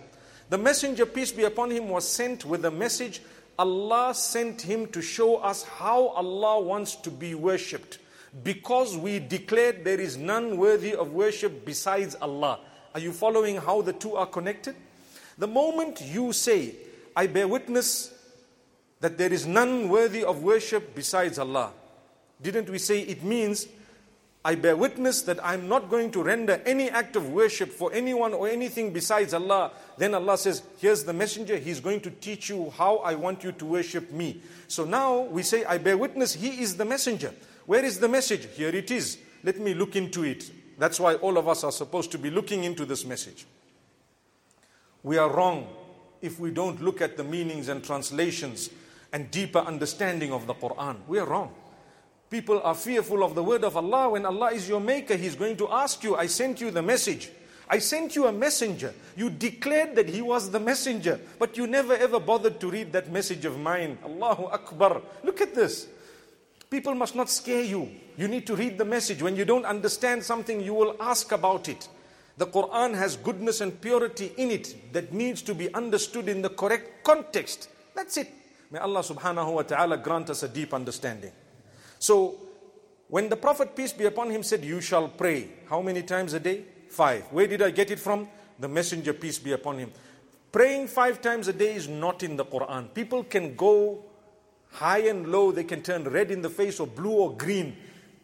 The 0.51 0.59
messenger, 0.59 1.05
peace 1.05 1.33
be 1.33 1.45
upon 1.45 1.71
him, 1.71 1.89
was 1.89 2.09
sent 2.09 2.45
with 2.45 2.65
a 2.65 2.71
message. 2.71 3.21
Allah 3.59 4.15
sent 4.15 4.63
him 4.63 4.87
to 4.89 5.03
show 5.03 5.37
us 5.37 5.63
how 5.63 6.09
Allah 6.09 6.61
wants 6.61 6.97
to 6.97 7.11
be 7.11 7.35
worshipped. 7.35 7.99
Because 8.43 8.97
we 8.97 9.19
declared 9.19 9.85
there 9.85 10.01
is 10.01 10.17
none 10.17 10.57
worthy 10.59 10.95
of 10.95 11.13
worship 11.13 11.65
besides 11.65 12.15
Allah. 12.21 12.61
Are 12.95 13.01
you 13.01 13.13
following 13.13 13.57
how 13.57 13.83
the 13.83 13.93
two 13.93 14.15
are 14.17 14.27
connected? 14.27 14.77
The 15.39 15.49
moment 15.49 16.01
you 16.01 16.33
say, 16.33 16.75
I 17.19 17.27
bear 17.27 17.49
witness 17.49 18.15
that 19.01 19.19
there 19.19 19.33
is 19.33 19.45
none 19.45 19.89
worthy 19.89 20.23
of 20.23 20.45
worship 20.45 20.95
besides 20.95 21.37
Allah, 21.37 21.73
didn't 22.41 22.71
we 22.71 22.79
say 22.79 23.01
it 23.01 23.25
means 23.25 23.67
I 24.45 24.55
bear 24.55 24.77
witness 24.77 25.23
that 25.23 25.45
I'm 25.45 25.69
not 25.69 25.91
going 25.91 26.13
to 26.13 26.23
render 26.23 26.63
any 26.65 26.89
act 26.89 27.17
of 27.17 27.31
worship 27.31 27.71
for 27.71 27.93
anyone 27.93 28.35
or 28.35 28.47
anything 28.47 28.93
besides 28.93 29.35
Allah. 29.35 29.73
Then 29.97 30.15
Allah 30.15 30.39
says, 30.39 30.63
Here's 30.79 31.03
the 31.03 31.13
messenger, 31.13 31.57
he's 31.57 31.81
going 31.81 32.03
to 32.03 32.11
teach 32.13 32.49
you 32.51 32.73
how 32.79 32.99
I 32.99 33.17
want 33.17 33.43
you 33.43 33.51
to 33.51 33.65
worship 33.67 34.13
me. 34.13 34.41
So 34.69 34.85
now 34.85 35.23
we 35.23 35.43
say, 35.43 35.65
I 35.65 35.79
bear 35.79 35.99
witness, 35.99 36.35
he 36.35 36.63
is 36.63 36.77
the 36.77 36.85
messenger. 36.85 37.35
Where 37.67 37.85
is 37.85 37.99
the 37.99 38.09
message? 38.09 38.47
Here 38.55 38.69
it 38.69 38.93
is. 38.93 39.19
Let 39.43 39.59
me 39.59 39.75
look 39.75 39.97
into 39.97 40.23
it. 40.23 40.53
That's 40.79 41.01
why 41.01 41.17
all 41.17 41.37
of 41.37 41.49
us 41.49 41.65
are 41.65 41.73
supposed 41.73 42.13
to 42.13 42.19
be 42.19 42.31
looking 42.31 42.63
into 42.63 42.85
this 42.85 43.05
message. 43.05 43.45
We 45.03 45.19
are 45.19 45.29
wrong 45.29 45.67
if 46.23 46.39
we 46.41 46.51
don't 46.51 46.83
look 46.83 47.01
at 47.01 47.17
the 47.17 47.25
meanings 47.25 47.69
and 47.69 47.83
translations 47.83 48.71
and 49.13 49.31
deeper 49.31 49.59
understanding 49.61 50.33
of 50.33 50.47
the 50.47 50.55
Quran. 50.55 50.97
We 51.07 51.19
are 51.19 51.27
wrong. 51.27 51.55
People 52.31 52.61
are 52.63 52.75
fearful 52.75 53.23
of 53.23 53.35
the 53.35 53.43
word 53.43 53.65
of 53.65 53.77
Allah. 53.77 54.11
When 54.11 54.27
Allah 54.27 54.53
is 54.53 54.69
your 54.69 54.81
maker, 54.81 55.17
He's 55.17 55.35
going 55.35 55.57
to 55.57 55.69
ask 55.69 56.03
you, 56.05 56.15
I 56.17 56.27
sent 56.27 56.61
you 56.61 56.71
the 56.71 56.83
message. 56.83 57.31
I 57.71 57.79
sent 57.79 58.17
you 58.17 58.27
a 58.27 58.33
messenger. 58.33 58.95
You 59.17 59.29
declared 59.29 59.95
that 59.97 60.09
he 60.09 60.23
was 60.23 60.51
the 60.51 60.61
messenger, 60.61 61.21
but 61.39 61.57
you 61.57 61.67
never 61.67 61.95
ever 61.95 62.19
bothered 62.19 62.61
to 62.61 62.71
read 62.71 62.93
that 62.93 63.13
message 63.13 63.45
of 63.45 63.59
mine. 63.59 63.99
Allahu 64.05 64.45
Akbar. 64.45 65.03
Look 65.23 65.43
at 65.43 65.55
this. 65.55 65.87
People 66.71 66.95
must 66.95 67.15
not 67.15 67.29
scare 67.29 67.63
you. 67.63 67.91
You 68.17 68.29
need 68.29 68.47
to 68.47 68.57
read 68.57 68.79
the 68.79 68.85
message. 68.85 69.23
When 69.23 69.37
you 69.37 69.45
don't 69.45 69.67
understand 69.67 70.25
something, 70.25 70.61
you 70.61 70.75
will 70.75 70.97
ask 71.01 71.31
about 71.33 71.69
it. 71.69 71.89
The 72.39 72.47
Quran 72.47 72.95
has 72.95 73.17
goodness 73.17 73.61
and 73.61 73.81
purity 73.81 74.33
in 74.37 74.53
it 74.53 74.93
that 74.93 75.13
needs 75.13 75.43
to 75.43 75.55
be 75.55 75.75
understood 75.75 76.29
in 76.29 76.41
the 76.41 76.49
correct 76.49 77.03
context. 77.03 77.69
That's 77.95 78.17
it. 78.17 78.33
May 78.71 78.79
Allah 78.79 79.01
subhanahu 79.01 79.55
wa 79.55 79.63
ta'ala 79.63 79.97
grant 79.97 80.31
us 80.31 80.45
a 80.45 80.49
deep 80.49 80.73
understanding. 80.73 81.33
So, 81.99 82.37
when 83.09 83.29
the 83.29 83.37
Prophet, 83.37 83.75
peace 83.75 83.93
be 83.93 84.05
upon 84.05 84.31
him, 84.31 84.45
said, 84.45 84.65
You 84.65 84.81
shall 84.81 85.09
pray, 85.09 85.49
how 85.69 85.83
many 85.83 86.03
times 86.03 86.33
a 86.33 86.39
day? 86.39 86.65
Five. 86.89 87.25
Where 87.33 87.49
did 87.49 87.61
I 87.61 87.71
get 87.71 87.91
it 87.91 87.99
from? 87.99 88.29
The 88.61 88.69
Messenger, 88.69 89.15
peace 89.15 89.39
be 89.39 89.53
upon 89.53 89.79
him. 89.79 89.93
Praying 90.53 90.89
five 90.89 91.21
times 91.21 91.49
a 91.49 91.53
day 91.53 91.75
is 91.75 91.89
not 91.89 92.23
in 92.23 92.37
the 92.37 92.45
Quran. 92.45 92.95
People 92.95 93.25
can 93.25 93.57
go 93.57 94.05
high 94.71 95.09
and 95.09 95.33
low, 95.33 95.51
they 95.51 95.65
can 95.65 95.83
turn 95.83 96.05
red 96.05 96.31
in 96.31 96.43
the 96.43 96.51
face 96.51 96.79
or 96.79 96.87
blue 96.87 97.11
or 97.11 97.37
green. 97.37 97.77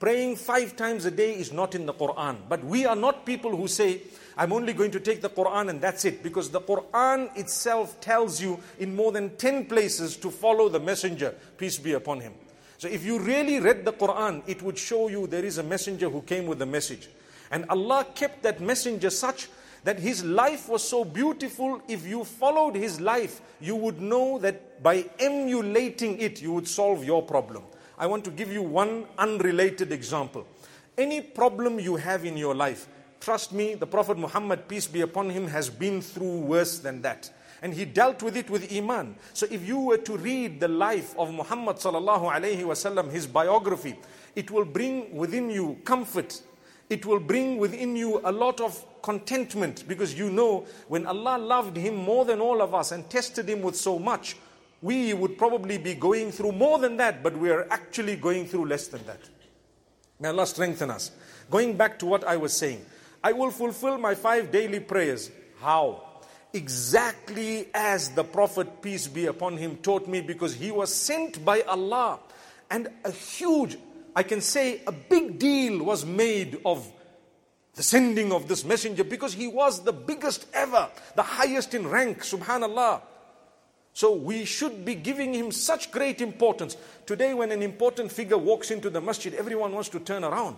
Praying 0.05 0.37
five 0.37 0.77
times 0.77 1.07
a 1.07 1.11
day 1.11 1.33
is 1.33 1.51
not 1.51 1.75
in 1.75 1.87
the 1.87 1.95
Quran. 1.95 2.37
But 2.47 2.63
we 2.63 2.85
are 2.85 2.95
not 2.95 3.25
people 3.25 3.57
who 3.57 3.67
say, 3.67 4.03
I'm 4.37 4.53
only 4.53 4.75
going 4.75 4.91
to 4.91 5.01
take 5.01 5.23
the 5.23 5.31
Quran 5.31 5.71
and 5.71 5.81
that's 5.81 6.05
it. 6.05 6.23
Because 6.23 6.51
the 6.51 6.61
Quran 6.61 7.35
itself 7.39 7.99
tells 8.03 8.39
you 8.39 8.61
in 8.79 8.95
more 8.95 9.13
than 9.13 9.35
10 9.37 9.65
places 9.65 10.19
to 10.19 10.31
follow 10.31 10.69
the 10.69 10.79
Messenger, 10.79 11.35
peace 11.57 11.79
be 11.79 11.95
upon 11.95 12.21
him. 12.21 12.35
So 12.77 12.87
if 12.87 13.03
you 13.03 13.19
really 13.19 13.61
read 13.61 13.87
the 13.87 13.95
Quran, 13.95 14.43
it 14.47 14.61
would 14.61 14.77
show 14.77 15.09
you 15.09 15.27
there 15.27 15.43
is 15.43 15.57
a 15.57 15.63
messenger 15.63 16.11
who 16.11 16.21
came 16.21 16.47
with 16.47 16.61
a 16.61 16.67
message. 16.67 17.09
And 17.51 17.65
Allah 17.71 18.05
kept 18.15 18.43
that 18.43 18.61
messenger 18.61 19.09
such 19.09 19.49
that 19.85 19.99
his 19.99 20.23
life 20.23 20.69
was 20.69 20.87
so 20.87 21.07
beautiful. 21.07 21.81
If 21.89 22.07
you 22.07 22.25
followed 22.25 22.75
his 22.75 23.01
life, 23.01 23.41
you 23.59 23.75
would 23.77 24.03
know 24.03 24.39
that 24.41 24.83
by 24.83 25.07
emulating 25.19 26.19
it, 26.19 26.43
you 26.43 26.53
would 26.53 26.69
solve 26.69 27.03
your 27.07 27.23
problem. 27.23 27.63
I 27.99 28.07
want 28.07 28.25
to 28.25 28.31
give 28.31 28.53
you 28.53 28.63
one 28.63 29.07
unrelated 29.19 29.93
example. 29.93 30.47
Any 30.97 31.21
problem 31.21 31.79
you 31.79 31.97
have 31.97 32.25
in 32.25 32.37
your 32.37 32.55
life, 32.55 32.89
trust 33.21 33.53
me, 33.53 33.75
the 33.75 33.87
Prophet 33.87 34.19
Muhammad, 34.19 34.69
peace 34.69 34.87
be 34.87 35.01
upon 35.01 35.31
him, 35.31 35.47
has 35.49 35.71
been 35.71 36.01
through 36.01 36.41
worse 36.41 36.79
than 36.79 37.03
that 37.03 37.31
and 37.65 37.73
he 37.73 37.87
dealt 37.87 38.23
with 38.23 38.37
it 38.37 38.51
with 38.51 38.71
iman. 38.77 39.17
So 39.33 39.47
if 39.51 39.67
you 39.67 39.79
were 39.79 39.97
to 39.97 40.19
read 40.19 40.61
the 40.61 40.69
life 40.69 41.17
of 41.17 41.33
Muhammad 41.33 41.77
sallallahu 41.77 43.11
his 43.11 43.27
biography, 43.27 43.97
it 44.37 44.51
will 44.51 44.67
bring 44.67 45.17
within 45.17 45.49
you 45.49 45.79
comfort. 45.83 46.43
It 46.91 47.07
will 47.07 47.21
bring 47.21 47.57
within 47.57 47.97
you 47.97 48.21
a 48.23 48.31
lot 48.31 48.61
of 48.61 48.85
contentment 49.01 49.89
because 49.89 50.13
you 50.13 50.29
know 50.29 50.67
when 50.89 51.07
Allah 51.07 51.39
loved 51.39 51.79
him 51.79 51.97
more 51.97 52.27
than 52.27 52.39
all 52.39 52.61
of 52.61 52.75
us 52.75 52.93
and 52.93 53.09
tested 53.09 53.49
him 53.49 53.63
with 53.63 53.77
so 53.77 53.99
much, 53.99 54.37
we 54.83 55.15
would 55.15 55.39
probably 55.39 55.79
be 55.79 55.95
going 55.95 56.31
through 56.31 56.53
more 56.53 56.79
than 56.79 56.97
that, 56.99 57.23
but 57.23 57.37
we 57.37 57.51
are 57.51 57.67
actually 57.71 58.17
going 58.17 58.47
through 58.47 58.67
less 58.67 58.89
than 58.89 59.05
that. 59.07 59.21
May 60.21 60.29
Allah 60.29 60.47
strengthen 60.47 60.91
us. 60.91 61.11
Going 61.51 61.77
back 61.77 61.99
to 62.01 62.07
what 62.07 62.25
I 62.25 62.37
was 62.37 62.53
saying, 62.53 62.85
I 63.23 63.33
will 63.33 63.51
fulfill 63.51 63.99
my 63.99 64.15
five 64.15 64.51
daily 64.51 64.81
prayers. 64.81 65.31
How? 65.61 66.15
exactly 66.55 67.69
as 67.75 68.11
the 68.11 68.25
Prophet, 68.25 68.81
peace 68.81 69.09
be 69.09 69.27
upon 69.27 69.59
him, 69.59 69.77
taught 69.79 70.07
me 70.09 70.21
because 70.21 70.55
he 70.55 70.71
was 70.71 70.95
sent 70.95 71.45
by 71.45 71.61
Allah. 71.63 72.21
And 72.71 72.89
a 73.05 73.11
huge, 73.11 73.77
I 74.17 74.23
can 74.23 74.41
say, 74.41 74.81
a 74.87 74.93
big 74.93 75.39
deal 75.39 75.83
was 75.85 76.07
made 76.07 76.61
of 76.65 76.91
the 77.75 77.83
sending 77.83 78.33
of 78.33 78.47
this 78.47 78.65
messenger 78.65 79.03
because 79.03 79.35
he 79.35 79.49
was 79.49 79.83
the 79.83 79.93
biggest 79.93 80.47
ever, 80.55 80.89
the 81.17 81.23
highest 81.23 81.75
in 81.75 81.89
rank, 81.89 82.21
subhanallah. 82.21 83.03
So 83.95 84.13
we 84.13 84.45
should 84.45 84.85
be 84.85 84.97
giving 84.97 85.33
him 85.33 85.53
such 85.53 85.93
great 85.93 86.21
importance. 86.21 86.77
Today, 87.07 87.33
when 87.33 87.53
an 87.53 87.63
important 87.63 88.11
figure 88.11 88.37
walks 88.37 88.73
into 88.73 88.91
the 88.91 89.01
masjid, 89.01 89.33
everyone 89.35 89.73
wants 89.73 89.89
to 89.91 90.01
turn 90.01 90.25
around. 90.25 90.57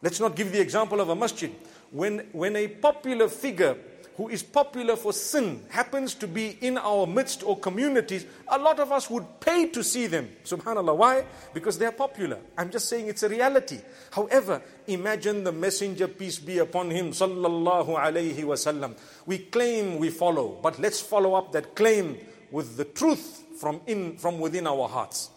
Let's 0.00 0.20
not 0.20 0.34
give 0.36 0.52
the 0.52 0.60
example 0.60 1.00
of 1.02 1.10
a 1.10 1.14
masjid. 1.14 1.54
When, 1.90 2.20
when 2.32 2.56
a 2.56 2.66
popular 2.68 3.28
figure 3.28 3.76
who 4.16 4.30
is 4.30 4.42
popular 4.42 4.96
for 4.96 5.12
sin 5.12 5.62
happens 5.68 6.14
to 6.14 6.26
be 6.26 6.56
in 6.62 6.78
our 6.78 7.06
midst 7.06 7.42
or 7.42 7.58
communities, 7.58 8.24
a 8.48 8.58
lot 8.58 8.80
of 8.80 8.90
us 8.90 9.10
would 9.10 9.38
pay 9.40 9.68
to 9.68 9.84
see 9.84 10.06
them. 10.06 10.30
Subhanallah. 10.42 10.96
Why? 10.96 11.26
Because 11.52 11.76
they're 11.76 11.92
popular. 11.92 12.38
I'm 12.56 12.70
just 12.70 12.88
saying 12.88 13.08
it's 13.08 13.22
a 13.22 13.28
reality. 13.28 13.80
However, 14.10 14.62
imagine 14.86 15.44
the 15.44 15.52
messenger, 15.52 16.08
peace 16.08 16.38
be 16.38 16.56
upon 16.58 16.90
him, 16.90 17.10
sallallahu 17.10 17.98
alayhi 17.98 18.38
wasallam. 18.38 18.96
We 19.26 19.38
claim 19.38 19.98
we 19.98 20.08
follow, 20.08 20.58
but 20.62 20.78
let's 20.78 21.02
follow 21.02 21.34
up 21.34 21.52
that 21.52 21.74
claim 21.74 22.16
with 22.56 22.78
the 22.78 22.86
truth 22.86 23.44
from, 23.60 23.82
in, 23.86 24.16
from 24.16 24.40
within 24.40 24.66
our 24.66 24.88
hearts. 24.88 25.28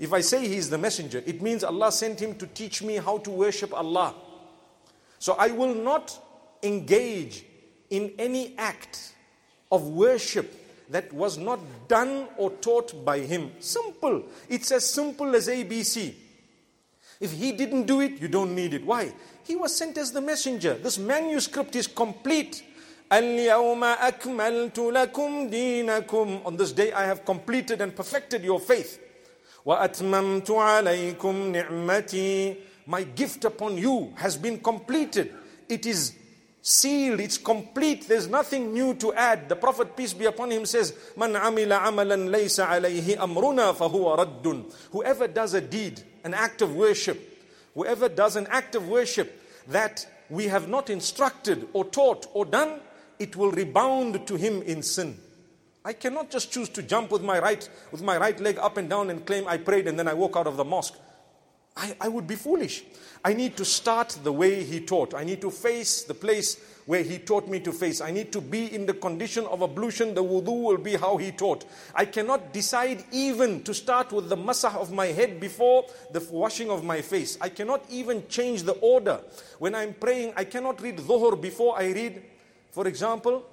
If 0.00 0.12
I 0.12 0.20
say 0.20 0.48
he 0.48 0.56
is 0.56 0.68
the 0.68 0.76
messenger, 0.76 1.22
it 1.24 1.40
means 1.40 1.62
Allah 1.62 1.92
sent 1.92 2.18
him 2.18 2.34
to 2.38 2.46
teach 2.48 2.82
me 2.82 2.96
how 2.96 3.18
to 3.18 3.30
worship 3.30 3.72
Allah. 3.72 4.12
So 5.20 5.34
I 5.34 5.52
will 5.52 5.76
not 5.76 6.18
engage 6.64 7.44
in 7.88 8.14
any 8.18 8.58
act 8.58 9.14
of 9.70 9.86
worship 9.86 10.52
that 10.90 11.12
was 11.12 11.38
not 11.38 11.60
done 11.86 12.26
or 12.36 12.50
taught 12.50 13.04
by 13.04 13.20
him. 13.20 13.52
Simple. 13.60 14.24
It's 14.48 14.72
as 14.72 14.90
simple 14.90 15.36
as 15.36 15.46
ABC. 15.46 16.14
If 17.20 17.30
he 17.30 17.52
didn't 17.52 17.84
do 17.84 18.00
it, 18.00 18.20
you 18.20 18.26
don't 18.26 18.56
need 18.56 18.74
it. 18.74 18.84
Why? 18.84 19.12
He 19.44 19.54
was 19.54 19.76
sent 19.76 19.98
as 19.98 20.10
the 20.10 20.20
messenger. 20.20 20.74
This 20.74 20.98
manuscript 20.98 21.76
is 21.76 21.86
complete. 21.86 22.64
اليوم 23.13 23.83
أكملت 23.83 24.79
لكم 24.79 25.49
دينكم 25.49 26.41
On 26.45 26.57
this 26.57 26.71
day 26.71 26.91
I 26.93 27.05
have 27.05 27.25
completed 27.25 27.81
and 27.81 27.95
perfected 27.95 28.43
your 28.43 28.59
faith. 28.59 28.99
وأتممت 29.65 30.51
عليكم 30.51 31.51
نعمتي 31.51 32.55
My 32.87 33.03
gift 33.03 33.45
upon 33.45 33.77
you 33.77 34.13
has 34.15 34.35
been 34.37 34.59
completed. 34.59 35.33
It 35.67 35.85
is 35.85 36.13
sealed, 36.61 37.19
it's 37.19 37.37
complete, 37.37 38.07
there's 38.07 38.27
nothing 38.27 38.73
new 38.73 38.93
to 38.95 39.13
add. 39.13 39.47
The 39.47 39.55
Prophet, 39.55 39.95
peace 39.95 40.13
be 40.13 40.25
upon 40.25 40.51
him, 40.51 40.65
says, 40.65 40.93
Man 41.15 41.33
amila 41.33 41.81
amalan 41.81 42.29
laysa 42.29 42.67
alayhi 42.67 43.15
amruna 43.15 43.73
fahuwa 43.75 44.17
raddun. 44.17 44.73
Whoever 44.91 45.27
does 45.27 45.53
a 45.53 45.61
deed, 45.61 46.01
an 46.23 46.33
act 46.33 46.61
of 46.61 46.75
worship, 46.75 47.19
whoever 47.75 48.09
does 48.09 48.35
an 48.35 48.47
act 48.49 48.75
of 48.75 48.87
worship 48.87 49.39
that 49.67 50.05
we 50.29 50.45
have 50.47 50.67
not 50.67 50.89
instructed 50.89 51.67
or 51.73 51.85
taught 51.85 52.27
or 52.33 52.45
done, 52.45 52.79
it 53.18 53.36
will 53.36 53.50
rebound 53.50 54.26
to 54.26 54.36
him 54.36 54.62
in 54.62 54.82
sin. 54.82 55.18
I 55.84 55.92
cannot 55.92 56.30
just 56.30 56.50
choose 56.50 56.68
to 56.70 56.82
jump 56.82 57.10
with 57.10 57.22
my 57.22 57.38
right, 57.38 57.68
with 57.92 58.02
my 58.02 58.16
right 58.16 58.38
leg 58.40 58.58
up 58.58 58.78
and 58.78 58.88
down 58.88 59.10
and 59.10 59.26
claim 59.26 59.46
I 59.46 59.58
prayed 59.58 59.86
and 59.86 59.98
then 59.98 60.08
I 60.08 60.14
walk 60.14 60.36
out 60.36 60.46
of 60.46 60.56
the 60.56 60.64
mosque. 60.64 60.94
I, 61.76 61.96
I 62.00 62.08
would 62.08 62.26
be 62.26 62.36
foolish. 62.36 62.84
I 63.24 63.32
need 63.32 63.56
to 63.56 63.64
start 63.64 64.18
the 64.22 64.32
way 64.32 64.62
He 64.62 64.80
taught. 64.80 65.12
I 65.12 65.24
need 65.24 65.40
to 65.40 65.50
face 65.50 66.04
the 66.04 66.14
place 66.14 66.60
where 66.86 67.02
He 67.02 67.18
taught 67.18 67.48
me 67.48 67.58
to 67.60 67.72
face. 67.72 68.00
I 68.00 68.12
need 68.12 68.32
to 68.32 68.40
be 68.40 68.72
in 68.72 68.86
the 68.86 68.94
condition 68.94 69.44
of 69.46 69.60
ablution. 69.60 70.14
The 70.14 70.22
wudu 70.22 70.62
will 70.62 70.78
be 70.78 70.94
how 70.94 71.16
He 71.16 71.32
taught. 71.32 71.64
I 71.94 72.04
cannot 72.04 72.52
decide 72.52 73.04
even 73.10 73.62
to 73.64 73.74
start 73.74 74.12
with 74.12 74.28
the 74.28 74.36
masah 74.36 74.76
of 74.76 74.92
my 74.92 75.06
head 75.06 75.40
before 75.40 75.84
the 76.12 76.20
washing 76.30 76.70
of 76.70 76.84
my 76.84 77.00
face. 77.00 77.36
I 77.40 77.48
cannot 77.48 77.84
even 77.90 78.28
change 78.28 78.62
the 78.62 78.74
order. 78.74 79.20
When 79.58 79.74
I'm 79.74 79.94
praying, 79.94 80.34
I 80.36 80.44
cannot 80.44 80.80
read 80.80 80.98
dhuhr 80.98 81.40
before 81.40 81.76
I 81.76 81.90
read, 81.92 82.22
for 82.74 82.88
example, 82.88 83.46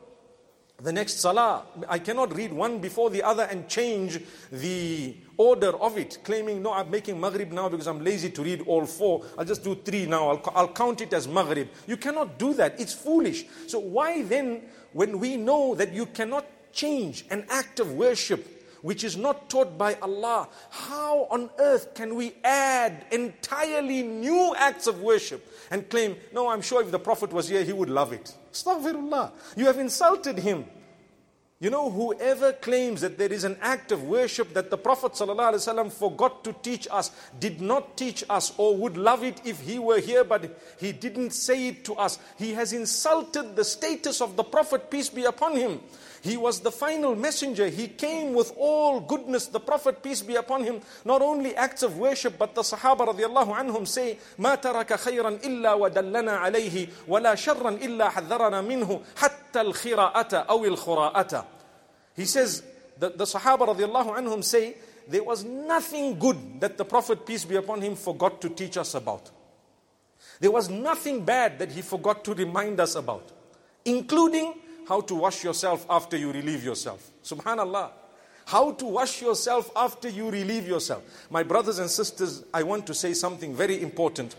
the 0.81 0.91
next 0.91 1.19
salah. 1.19 1.63
I 1.87 1.99
cannot 1.99 2.35
read 2.35 2.51
one 2.51 2.79
before 2.79 3.11
the 3.11 3.21
other 3.21 3.43
and 3.43 3.67
change 3.69 4.19
the 4.51 5.15
order 5.37 5.77
of 5.77 5.99
it, 5.99 6.17
claiming, 6.23 6.63
no, 6.63 6.73
I'm 6.73 6.89
making 6.89 7.21
Maghrib 7.21 7.51
now 7.51 7.69
because 7.69 7.85
I'm 7.85 8.03
lazy 8.03 8.31
to 8.31 8.41
read 8.41 8.61
all 8.65 8.87
four. 8.87 9.23
I'll 9.37 9.45
just 9.45 9.63
do 9.63 9.75
three 9.75 10.07
now. 10.07 10.29
I'll, 10.29 10.51
I'll 10.55 10.73
count 10.73 11.01
it 11.01 11.13
as 11.13 11.27
Maghrib. 11.27 11.67
You 11.85 11.97
cannot 11.97 12.39
do 12.39 12.55
that. 12.55 12.79
It's 12.79 12.93
foolish. 12.93 13.45
So, 13.67 13.77
why 13.77 14.23
then, 14.23 14.63
when 14.91 15.19
we 15.19 15.37
know 15.37 15.75
that 15.75 15.93
you 15.93 16.07
cannot 16.07 16.45
change 16.73 17.25
an 17.29 17.45
act 17.47 17.79
of 17.79 17.93
worship 17.93 18.60
which 18.81 19.03
is 19.03 19.17
not 19.17 19.49
taught 19.49 19.77
by 19.77 19.95
Allah, 20.01 20.47
how 20.69 21.27
on 21.29 21.49
earth 21.59 21.93
can 21.93 22.15
we 22.15 22.33
add 22.43 23.05
entirely 23.11 24.01
new 24.03 24.55
acts 24.57 24.87
of 24.87 25.01
worship 25.01 25.47
and 25.69 25.89
claim, 25.89 26.15
no, 26.33 26.49
I'm 26.49 26.61
sure 26.61 26.81
if 26.81 26.91
the 26.91 26.99
Prophet 26.99 27.31
was 27.31 27.47
here, 27.47 27.63
he 27.63 27.73
would 27.73 27.89
love 27.89 28.11
it? 28.13 28.35
Astaghfirullah. 28.51 29.31
You 29.55 29.65
have 29.65 29.79
insulted 29.79 30.39
him. 30.39 30.65
You 31.61 31.69
know, 31.69 31.91
whoever 31.91 32.53
claims 32.53 33.01
that 33.01 33.19
there 33.19 33.31
is 33.31 33.43
an 33.43 33.55
act 33.61 33.91
of 33.91 34.01
worship 34.01 34.55
that 34.55 34.71
the 34.71 34.79
Prophet 34.79 35.11
ﷺ 35.11 35.91
forgot 35.91 36.43
to 36.43 36.53
teach 36.53 36.87
us, 36.89 37.11
did 37.39 37.61
not 37.61 37.95
teach 37.95 38.23
us, 38.31 38.51
or 38.57 38.75
would 38.77 38.97
love 38.97 39.23
it 39.23 39.39
if 39.45 39.59
he 39.59 39.77
were 39.77 39.99
here, 39.99 40.23
but 40.23 40.59
he 40.79 40.91
didn't 40.91 41.29
say 41.29 41.67
it 41.67 41.85
to 41.85 41.93
us, 41.93 42.17
he 42.39 42.53
has 42.53 42.73
insulted 42.73 43.55
the 43.55 43.63
status 43.63 44.21
of 44.21 44.37
the 44.37 44.43
Prophet, 44.43 44.89
peace 44.89 45.09
be 45.09 45.25
upon 45.25 45.55
him. 45.55 45.79
He 46.22 46.36
was 46.36 46.60
the 46.60 46.70
final 46.70 47.14
messenger. 47.14 47.68
He 47.68 47.88
came 47.88 48.34
with 48.34 48.52
all 48.56 49.00
goodness. 49.00 49.46
The 49.46 49.60
Prophet, 49.60 50.02
peace 50.02 50.22
be 50.22 50.36
upon 50.36 50.64
him, 50.64 50.80
not 51.04 51.22
only 51.22 51.54
acts 51.54 51.82
of 51.82 51.98
worship, 51.98 52.38
but 52.38 52.54
the 52.54 52.62
Sahaba 52.62 53.06
radiallahu 53.06 53.54
anhum 53.56 53.86
say, 53.86 54.18
ما 54.38 54.56
ترك 54.60 54.92
خيرا 54.98 55.40
إلا 55.44 55.74
ودلنا 55.74 56.38
عليه 56.38 56.88
ولا 57.08 57.34
شرا 57.34 57.70
إلا 57.70 58.08
حذرنا 58.10 58.60
منه 58.60 59.00
حتى 59.16 59.60
الخراءة 59.60 60.36
أو 60.36 60.64
الخراءة. 60.64 61.44
He 62.16 62.24
says, 62.24 62.62
the, 62.98 63.10
the 63.10 63.24
Sahaba 63.24 63.74
radiallahu 63.74 64.16
anhum 64.16 64.42
say, 64.42 64.76
there 65.08 65.22
was 65.22 65.44
nothing 65.44 66.18
good 66.18 66.60
that 66.60 66.76
the 66.76 66.84
Prophet, 66.84 67.24
peace 67.24 67.44
be 67.44 67.56
upon 67.56 67.80
him, 67.80 67.94
forgot 67.94 68.40
to 68.40 68.48
teach 68.48 68.76
us 68.76 68.94
about. 68.94 69.30
There 70.40 70.50
was 70.50 70.68
nothing 70.68 71.24
bad 71.24 71.58
that 71.60 71.70
he 71.72 71.82
forgot 71.82 72.24
to 72.24 72.34
remind 72.34 72.80
us 72.80 72.94
about, 72.94 73.30
including 73.84 74.54
how 74.91 74.99
to 74.99 75.15
wash 75.15 75.41
yourself 75.41 75.85
after 75.89 76.17
you 76.17 76.33
relieve 76.33 76.65
yourself. 76.65 77.11
Subhanallah. 77.23 77.91
How 78.43 78.73
to 78.73 78.85
wash 78.85 79.21
yourself 79.21 79.71
after 79.73 80.09
you 80.09 80.29
relieve 80.29 80.67
yourself. 80.67 81.01
My 81.29 81.43
brothers 81.43 81.79
and 81.79 81.89
sisters, 81.89 82.43
I 82.53 82.63
want 82.63 82.85
to 82.87 82.93
say 82.93 83.13
something 83.13 83.55
very 83.55 83.81
important. 83.81 84.35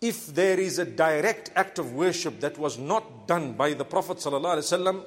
If 0.00 0.34
there 0.34 0.58
is 0.58 0.78
a 0.78 0.86
direct 0.86 1.50
act 1.56 1.78
of 1.78 1.92
worship 1.92 2.40
that 2.40 2.56
was 2.56 2.78
not 2.78 3.28
done 3.28 3.52
by 3.52 3.74
the 3.74 3.84
Prophet 3.84 4.18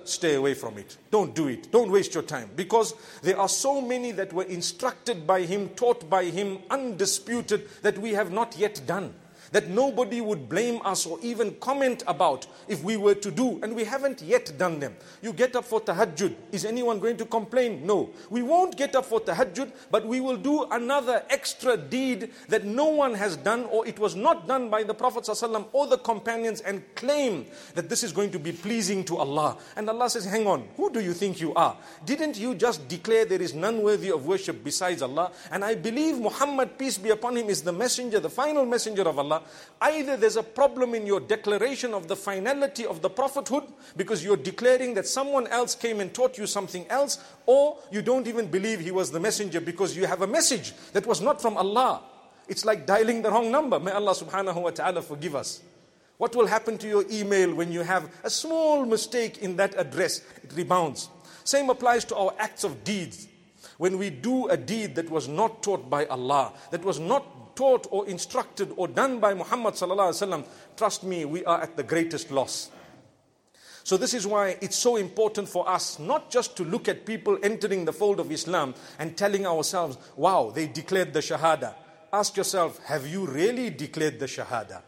stay 0.07 0.35
away 0.35 0.53
from 0.53 0.77
it. 0.77 0.97
Don't 1.09 1.33
do 1.33 1.47
it. 1.47 1.71
Don't 1.71 1.91
waste 1.91 2.13
your 2.13 2.21
time. 2.21 2.51
Because 2.55 2.93
there 3.23 3.39
are 3.39 3.49
so 3.49 3.81
many 3.81 4.11
that 4.11 4.33
were 4.33 4.43
instructed 4.43 5.25
by 5.25 5.41
him, 5.41 5.69
taught 5.69 6.07
by 6.07 6.25
him, 6.25 6.59
undisputed, 6.69 7.67
that 7.81 7.97
we 7.97 8.11
have 8.11 8.31
not 8.31 8.55
yet 8.55 8.83
done 8.85 9.15
that 9.51 9.69
nobody 9.69 10.21
would 10.21 10.49
blame 10.49 10.81
us 10.83 11.05
or 11.05 11.19
even 11.21 11.55
comment 11.55 12.03
about 12.07 12.47
if 12.67 12.83
we 12.83 12.97
were 12.97 13.15
to 13.15 13.31
do, 13.31 13.59
and 13.63 13.75
we 13.75 13.83
haven't 13.83 14.21
yet 14.21 14.57
done 14.57 14.79
them. 14.79 14.95
You 15.21 15.33
get 15.33 15.55
up 15.55 15.65
for 15.65 15.81
tahajjud. 15.81 16.35
Is 16.51 16.65
anyone 16.65 16.99
going 16.99 17.17
to 17.17 17.25
complain? 17.25 17.85
No. 17.85 18.09
We 18.29 18.41
won't 18.41 18.77
get 18.77 18.95
up 18.95 19.05
for 19.05 19.19
tahajjud, 19.19 19.71
but 19.91 20.05
we 20.05 20.19
will 20.19 20.37
do 20.37 20.63
another 20.71 21.23
extra 21.29 21.77
deed 21.77 22.31
that 22.49 22.65
no 22.65 22.85
one 22.85 23.13
has 23.13 23.37
done 23.37 23.65
or 23.65 23.87
it 23.87 23.99
was 23.99 24.15
not 24.15 24.47
done 24.47 24.69
by 24.69 24.83
the 24.83 24.93
Prophet 24.93 25.23
ﷺ 25.23 25.67
or 25.73 25.87
the 25.87 25.97
companions 25.97 26.61
and 26.61 26.83
claim 26.95 27.45
that 27.75 27.89
this 27.89 28.03
is 28.03 28.11
going 28.11 28.31
to 28.31 28.39
be 28.39 28.51
pleasing 28.51 29.03
to 29.05 29.17
Allah. 29.17 29.57
And 29.75 29.89
Allah 29.89 30.09
says, 30.09 30.25
Hang 30.25 30.47
on, 30.47 30.67
who 30.75 30.91
do 30.91 30.99
you 30.99 31.13
think 31.13 31.39
you 31.39 31.53
are? 31.53 31.77
Didn't 32.05 32.37
you 32.37 32.55
just 32.55 32.87
declare 32.87 33.25
there 33.25 33.41
is 33.41 33.53
none 33.53 33.81
worthy 33.81 34.09
of 34.09 34.25
worship 34.25 34.63
besides 34.63 35.01
Allah? 35.01 35.31
And 35.51 35.63
I 35.63 35.75
believe 35.75 36.19
Muhammad, 36.19 36.77
peace 36.77 36.97
be 36.97 37.09
upon 37.09 37.37
him, 37.37 37.49
is 37.49 37.61
the 37.61 37.73
messenger, 37.73 38.19
the 38.19 38.29
final 38.29 38.65
messenger 38.65 39.03
of 39.03 39.17
Allah. 39.37 39.47
Either 39.81 40.17
there's 40.17 40.37
a 40.37 40.43
problem 40.43 40.95
in 40.95 41.05
your 41.05 41.19
declaration 41.19 41.93
of 41.93 42.07
the 42.07 42.15
finality 42.15 42.85
of 42.85 43.01
the 43.01 43.09
prophethood 43.09 43.63
because 43.95 44.23
you're 44.23 44.37
declaring 44.37 44.93
that 44.95 45.07
someone 45.07 45.47
else 45.47 45.75
came 45.75 45.99
and 45.99 46.13
taught 46.13 46.37
you 46.37 46.47
something 46.47 46.85
else, 46.89 47.19
or 47.45 47.77
you 47.91 48.01
don't 48.01 48.27
even 48.27 48.47
believe 48.47 48.79
he 48.79 48.91
was 48.91 49.11
the 49.11 49.19
messenger 49.19 49.61
because 49.61 49.95
you 49.95 50.05
have 50.05 50.21
a 50.21 50.27
message 50.27 50.73
that 50.93 51.05
was 51.05 51.21
not 51.21 51.41
from 51.41 51.57
Allah. 51.57 52.01
It's 52.47 52.65
like 52.65 52.85
dialing 52.85 53.21
the 53.21 53.29
wrong 53.29 53.51
number. 53.51 53.79
May 53.79 53.91
Allah 53.91 54.13
subhanahu 54.13 54.61
wa 54.61 54.69
ta'ala 54.71 55.01
forgive 55.01 55.35
us. 55.35 55.61
What 56.17 56.35
will 56.35 56.47
happen 56.47 56.77
to 56.79 56.87
your 56.87 57.05
email 57.11 57.53
when 57.53 57.71
you 57.71 57.81
have 57.81 58.09
a 58.23 58.29
small 58.29 58.85
mistake 58.85 59.39
in 59.39 59.55
that 59.57 59.75
address? 59.77 60.21
It 60.43 60.53
rebounds. 60.53 61.09
Same 61.43 61.69
applies 61.69 62.05
to 62.05 62.15
our 62.15 62.33
acts 62.39 62.63
of 62.63 62.83
deeds. 62.83 63.27
When 63.77 63.99
we 63.99 64.09
do 64.09 64.47
a 64.47 64.57
deed 64.57 64.95
that 64.95 65.09
was 65.11 65.27
not 65.27 65.61
taught 65.61 65.89
by 65.89 66.07
Allah, 66.07 66.53
that 66.71 66.83
was 66.83 66.99
not 66.99 67.36
taught 67.57 67.87
or 67.89 68.07
instructed 68.07 68.71
or 68.77 68.87
done 68.87 69.19
by 69.19 69.33
Muhammad 69.33 69.73
sallallahu 69.73 70.45
trust 70.77 71.03
me, 71.03 71.25
we 71.25 71.43
are 71.43 71.59
at 71.59 71.75
the 71.75 71.83
greatest 71.83 72.31
loss. 72.31 72.69
So 73.83 73.97
this 73.97 74.13
is 74.13 74.27
why 74.27 74.57
it's 74.61 74.77
so 74.77 74.97
important 74.97 75.49
for 75.49 75.67
us 75.67 75.97
not 75.97 76.29
just 76.29 76.55
to 76.57 76.63
look 76.63 76.87
at 76.87 77.05
people 77.05 77.37
entering 77.41 77.85
the 77.85 77.93
fold 77.93 78.19
of 78.19 78.31
Islam 78.31 78.75
and 78.99 79.17
telling 79.17 79.47
ourselves, 79.47 79.97
wow, 80.15 80.51
they 80.53 80.67
declared 80.67 81.13
the 81.13 81.19
Shahada. 81.19 81.73
Ask 82.13 82.37
yourself, 82.37 82.79
have 82.85 83.07
you 83.07 83.25
really 83.25 83.69
declared 83.69 84.19
the 84.19 84.25
Shahada? 84.25 84.81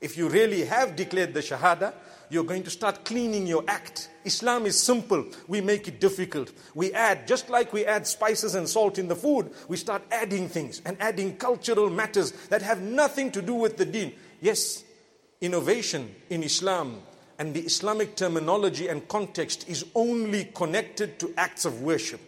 If 0.00 0.18
you 0.18 0.28
really 0.28 0.64
have 0.66 0.96
declared 0.96 1.32
the 1.32 1.40
Shahada, 1.40 1.94
you're 2.34 2.44
going 2.44 2.64
to 2.64 2.70
start 2.70 3.04
cleaning 3.04 3.46
your 3.46 3.64
act. 3.68 4.10
Islam 4.24 4.66
is 4.66 4.78
simple. 4.78 5.24
We 5.46 5.60
make 5.60 5.86
it 5.86 6.00
difficult. 6.00 6.52
We 6.74 6.92
add, 6.92 7.28
just 7.28 7.48
like 7.48 7.72
we 7.72 7.86
add 7.86 8.06
spices 8.06 8.56
and 8.56 8.68
salt 8.68 8.98
in 8.98 9.06
the 9.06 9.14
food, 9.14 9.52
we 9.68 9.76
start 9.76 10.02
adding 10.10 10.48
things 10.48 10.82
and 10.84 10.96
adding 11.00 11.36
cultural 11.36 11.88
matters 11.88 12.32
that 12.48 12.60
have 12.62 12.82
nothing 12.82 13.30
to 13.32 13.40
do 13.40 13.54
with 13.54 13.76
the 13.76 13.84
deen. 13.86 14.12
Yes, 14.40 14.82
innovation 15.40 16.12
in 16.28 16.42
Islam 16.42 17.00
and 17.38 17.54
the 17.54 17.60
Islamic 17.60 18.16
terminology 18.16 18.88
and 18.88 19.06
context 19.08 19.68
is 19.68 19.86
only 19.94 20.46
connected 20.54 21.18
to 21.20 21.32
acts 21.36 21.64
of 21.64 21.82
worship. 21.82 22.20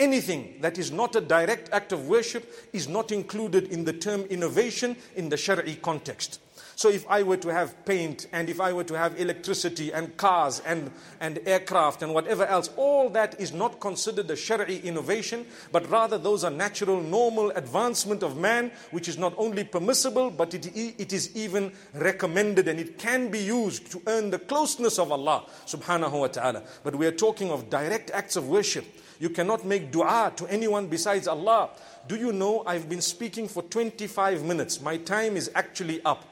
Anything 0.00 0.56
that 0.60 0.78
is 0.78 0.90
not 0.90 1.14
a 1.14 1.20
direct 1.20 1.70
act 1.72 1.92
of 1.92 2.08
worship 2.08 2.50
is 2.72 2.88
not 2.88 3.12
included 3.12 3.68
in 3.68 3.84
the 3.84 3.92
term 3.92 4.22
innovation 4.22 4.96
in 5.14 5.28
the 5.28 5.36
Shari'i 5.36 5.80
context. 5.80 6.40
So 6.82 6.88
if 6.88 7.08
I 7.08 7.22
were 7.22 7.36
to 7.36 7.52
have 7.54 7.84
paint 7.84 8.26
and 8.32 8.50
if 8.50 8.60
I 8.60 8.72
were 8.72 8.82
to 8.82 8.98
have 8.98 9.20
electricity 9.20 9.92
and 9.92 10.16
cars 10.16 10.60
and, 10.66 10.90
and 11.20 11.38
aircraft 11.46 12.02
and 12.02 12.12
whatever 12.12 12.44
else, 12.44 12.70
all 12.74 13.08
that 13.10 13.40
is 13.40 13.52
not 13.52 13.78
considered 13.78 14.28
a 14.30 14.34
Shari'i 14.34 14.82
innovation, 14.82 15.46
but 15.70 15.88
rather 15.88 16.18
those 16.18 16.42
are 16.42 16.50
natural, 16.50 17.00
normal 17.00 17.52
advancement 17.52 18.24
of 18.24 18.36
man, 18.36 18.72
which 18.90 19.06
is 19.06 19.16
not 19.16 19.32
only 19.36 19.62
permissible, 19.62 20.28
but 20.28 20.54
it, 20.54 20.76
it 20.76 21.12
is 21.12 21.30
even 21.36 21.70
recommended 21.94 22.66
and 22.66 22.80
it 22.80 22.98
can 22.98 23.30
be 23.30 23.38
used 23.38 23.92
to 23.92 24.02
earn 24.08 24.30
the 24.30 24.40
closeness 24.40 24.98
of 24.98 25.12
Allah 25.12 25.44
subhanahu 25.66 26.18
wa 26.18 26.26
ta'ala. 26.26 26.64
But 26.82 26.96
we 26.96 27.06
are 27.06 27.12
talking 27.12 27.52
of 27.52 27.70
direct 27.70 28.10
acts 28.10 28.34
of 28.34 28.48
worship. 28.48 28.86
You 29.20 29.30
cannot 29.30 29.64
make 29.64 29.92
dua 29.92 30.32
to 30.34 30.46
anyone 30.48 30.88
besides 30.88 31.28
Allah. 31.28 31.70
Do 32.08 32.16
you 32.16 32.32
know 32.32 32.64
I've 32.66 32.88
been 32.88 33.00
speaking 33.00 33.46
for 33.46 33.62
25 33.62 34.42
minutes? 34.42 34.80
My 34.80 34.96
time 34.96 35.36
is 35.36 35.48
actually 35.54 36.02
up 36.04 36.24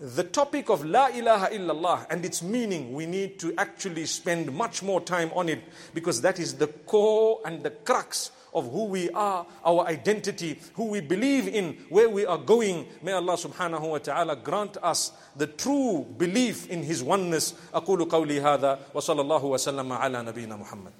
The 0.00 0.24
topic 0.24 0.70
of 0.70 0.82
La 0.84 1.08
ilaha 1.08 1.48
illallah 1.48 2.06
and 2.08 2.24
its 2.24 2.42
meaning, 2.42 2.94
we 2.94 3.04
need 3.04 3.38
to 3.40 3.52
actually 3.58 4.06
spend 4.06 4.50
much 4.50 4.82
more 4.82 5.00
time 5.00 5.30
on 5.34 5.50
it 5.50 5.62
because 5.92 6.22
that 6.22 6.38
is 6.38 6.54
the 6.54 6.68
core 6.68 7.40
and 7.44 7.62
the 7.62 7.68
crux 7.70 8.30
of 8.54 8.70
who 8.72 8.84
we 8.86 9.10
are, 9.10 9.46
our 9.64 9.86
identity, 9.86 10.58
who 10.74 10.86
we 10.86 11.00
believe 11.00 11.48
in, 11.48 11.76
where 11.90 12.08
we 12.08 12.24
are 12.24 12.38
going. 12.38 12.86
May 13.02 13.12
Allah 13.12 13.34
subhanahu 13.34 13.90
wa 13.90 13.98
ta'ala 13.98 14.36
grant 14.36 14.76
us 14.82 15.12
the 15.36 15.46
true 15.46 16.06
belief 16.16 16.68
in 16.70 16.82
His 16.82 17.02
oneness. 17.02 17.52
أقول 17.74 18.08
قولي 18.08 18.40
هذا 18.40 18.78
وصلى 18.94 19.20
الله 19.20 19.44
وسلم 19.44 19.92
على 19.92 20.22
نبينا 20.22 20.56
محمد 20.56 20.92